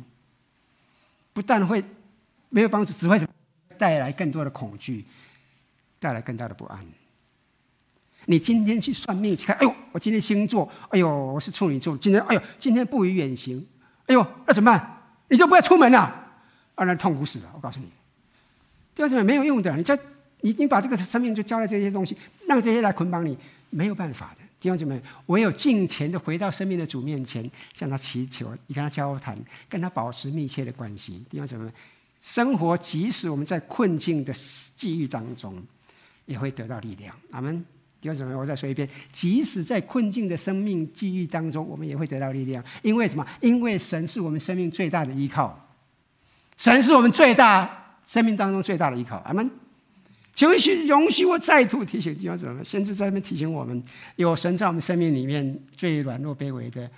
[1.35, 1.85] 不但会
[2.49, 3.21] 没有帮助，只会？
[3.77, 5.05] 带来更多的恐惧，
[5.99, 6.83] 带来更大的不安。
[8.25, 13.67] 你今天去算命去看，哎呦，我今天星座，哎呦，我是处女座，今天，哎呦，今天不宜远行，
[14.07, 15.03] 哎呦，那怎么办？
[15.29, 15.99] 你就不要出门了，
[16.77, 17.51] 啊，那痛苦死了！
[17.55, 17.91] 我告诉你，
[18.95, 19.99] 第二种没有用的，你这，
[20.43, 22.17] 你你把这个生命就交在这些东西，
[22.47, 23.37] 让这些来捆绑你，
[23.71, 24.45] 没有办法的。
[24.61, 29.37] 弟兄姊妹，唯有尽前的回到生命的主面前，向他祈求，你跟他交谈，
[29.69, 31.25] 跟他保持密切的关系。
[31.31, 31.69] 弟兄姊妹。
[32.25, 34.33] 生活，即使我们在困境的
[34.77, 35.61] 际遇当中，
[36.25, 37.13] 也会得到力量。
[37.33, 37.59] 阿门。
[38.01, 42.63] 弟兄姊妹，我再说一遍：即使在困境的生命际遇当中，我们也会得到力量。
[42.83, 43.27] 因为什么？
[43.41, 45.69] 因为神是我们生命最大的依靠。
[46.57, 49.17] 神是我们最大生命当中最大的依靠。
[49.27, 49.51] 阿门。
[50.35, 53.83] 求许容许我再度提醒弟兄姊妹，甚至在那边提醒我们：
[54.17, 56.91] 有神在我们生命里面最软弱卑微的，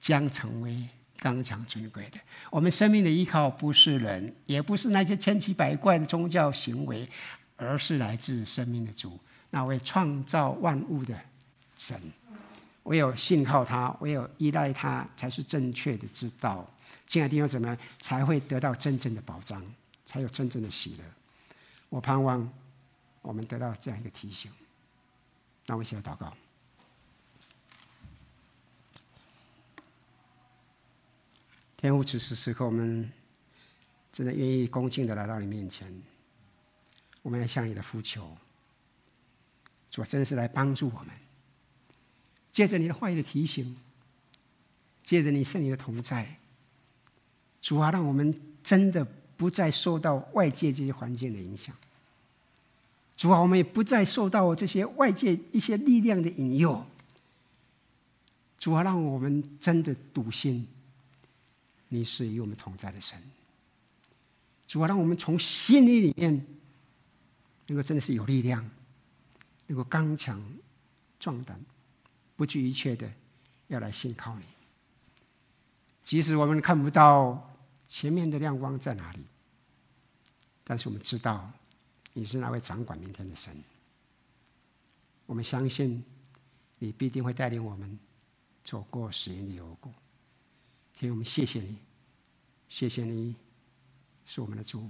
[0.00, 0.88] 将成为。
[1.18, 2.20] 刚强尊贵的，
[2.50, 7.08] 我们生命的依靠不是人，也不是那些千奇百怪的宗教行为，
[7.56, 9.18] 而是来自生命的主，
[9.48, 11.18] 那位创造万物的
[11.78, 11.98] 神。
[12.82, 16.70] 唯有信靠他，唯有依赖他，才是正确的之道。
[17.08, 19.60] 亲爱的弟兄姊妹，才会得到真正的保障，
[20.04, 21.04] 才有真正的喜乐。
[21.88, 22.46] 我盼望
[23.26, 24.52] 我们得到这样一个提醒。
[25.66, 26.32] 那我们现在祷告。
[31.76, 33.10] 天父，此时此刻，我们
[34.12, 35.92] 真的愿意恭敬的来到你面前，
[37.22, 38.36] 我们要向你的呼求，
[39.90, 41.08] 主真是来帮助我们。
[42.52, 43.76] 借着你的话语的提醒，
[45.02, 46.38] 借着你圣灵的同在，
[47.60, 49.04] 主啊，让我们真的
[49.36, 51.76] 不再受到外界这些环境的影响。
[53.16, 56.84] 主啊，我们也不再受到这些外界一些力量的引诱。
[58.58, 60.66] 主啊，让我们真的笃信，
[61.88, 63.18] 你是与我们同在的神。
[64.66, 66.46] 主啊，让我们从心里里面，
[67.68, 68.68] 能够真的是有力量，
[69.66, 70.42] 能够刚强
[71.18, 71.58] 壮胆。
[72.36, 73.10] 不惧一切的，
[73.68, 74.42] 要来信靠你。
[76.04, 77.50] 即使我们看不到
[77.88, 79.24] 前面的亮光在哪里，
[80.62, 81.50] 但是我们知道
[82.18, 83.54] 你是那位掌管明天的神。
[85.26, 86.02] 我们相信
[86.78, 87.98] 你必定会带领我们
[88.64, 89.92] 走过死荫的幽谷。
[90.94, 91.76] 天，我们谢谢你，
[92.70, 93.36] 谢谢你
[94.24, 94.88] 是我们的主，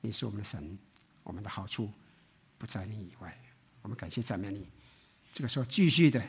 [0.00, 0.78] 你是我们的神，
[1.22, 1.90] 我们的好处
[2.56, 3.38] 不在你以外。
[3.82, 4.66] 我们感谢赞美你。
[5.34, 6.26] 这个时候，继续的。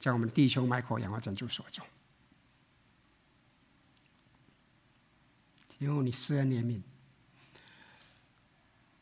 [0.00, 1.86] 将我们的弟兄麦克仰望珍珠所中，
[5.78, 6.82] 因为你施恩怜悯。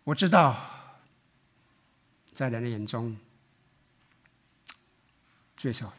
[0.04, 0.54] 我知道，
[2.32, 3.16] 在人的眼中，
[5.56, 5.92] 最少，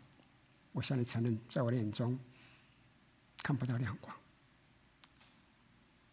[0.71, 2.17] 我向你承认，在我的眼中
[3.39, 4.15] 看不到亮光，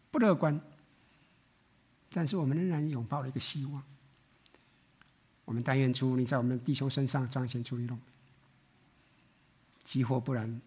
[0.09, 0.59] 不乐观。
[2.09, 3.83] 但是我们仍然拥抱了一个希望。
[5.45, 7.99] 我们但愿主你在我们的弟兄身上彰显出一种。
[9.83, 10.61] 即或不然，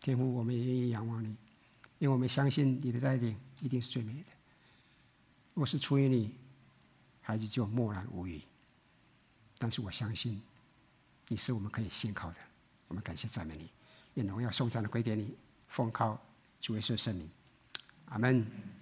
[0.00, 1.28] 天父，我们也愿意仰望你，
[1.98, 4.26] 因为我们相信你的带领一定是最美的。
[5.54, 6.34] 我是出于你，
[7.28, 8.40] 孩子就默然无语。
[9.58, 10.40] 但是我相信，
[11.26, 12.40] 你是我们可以信靠的。
[12.86, 13.70] 我们感谢赞美你，
[14.14, 15.36] 愿荣耀颂赞的归给你，
[15.68, 16.18] 奉靠
[16.58, 17.30] 主耶稣圣名，
[18.06, 18.77] 阿门。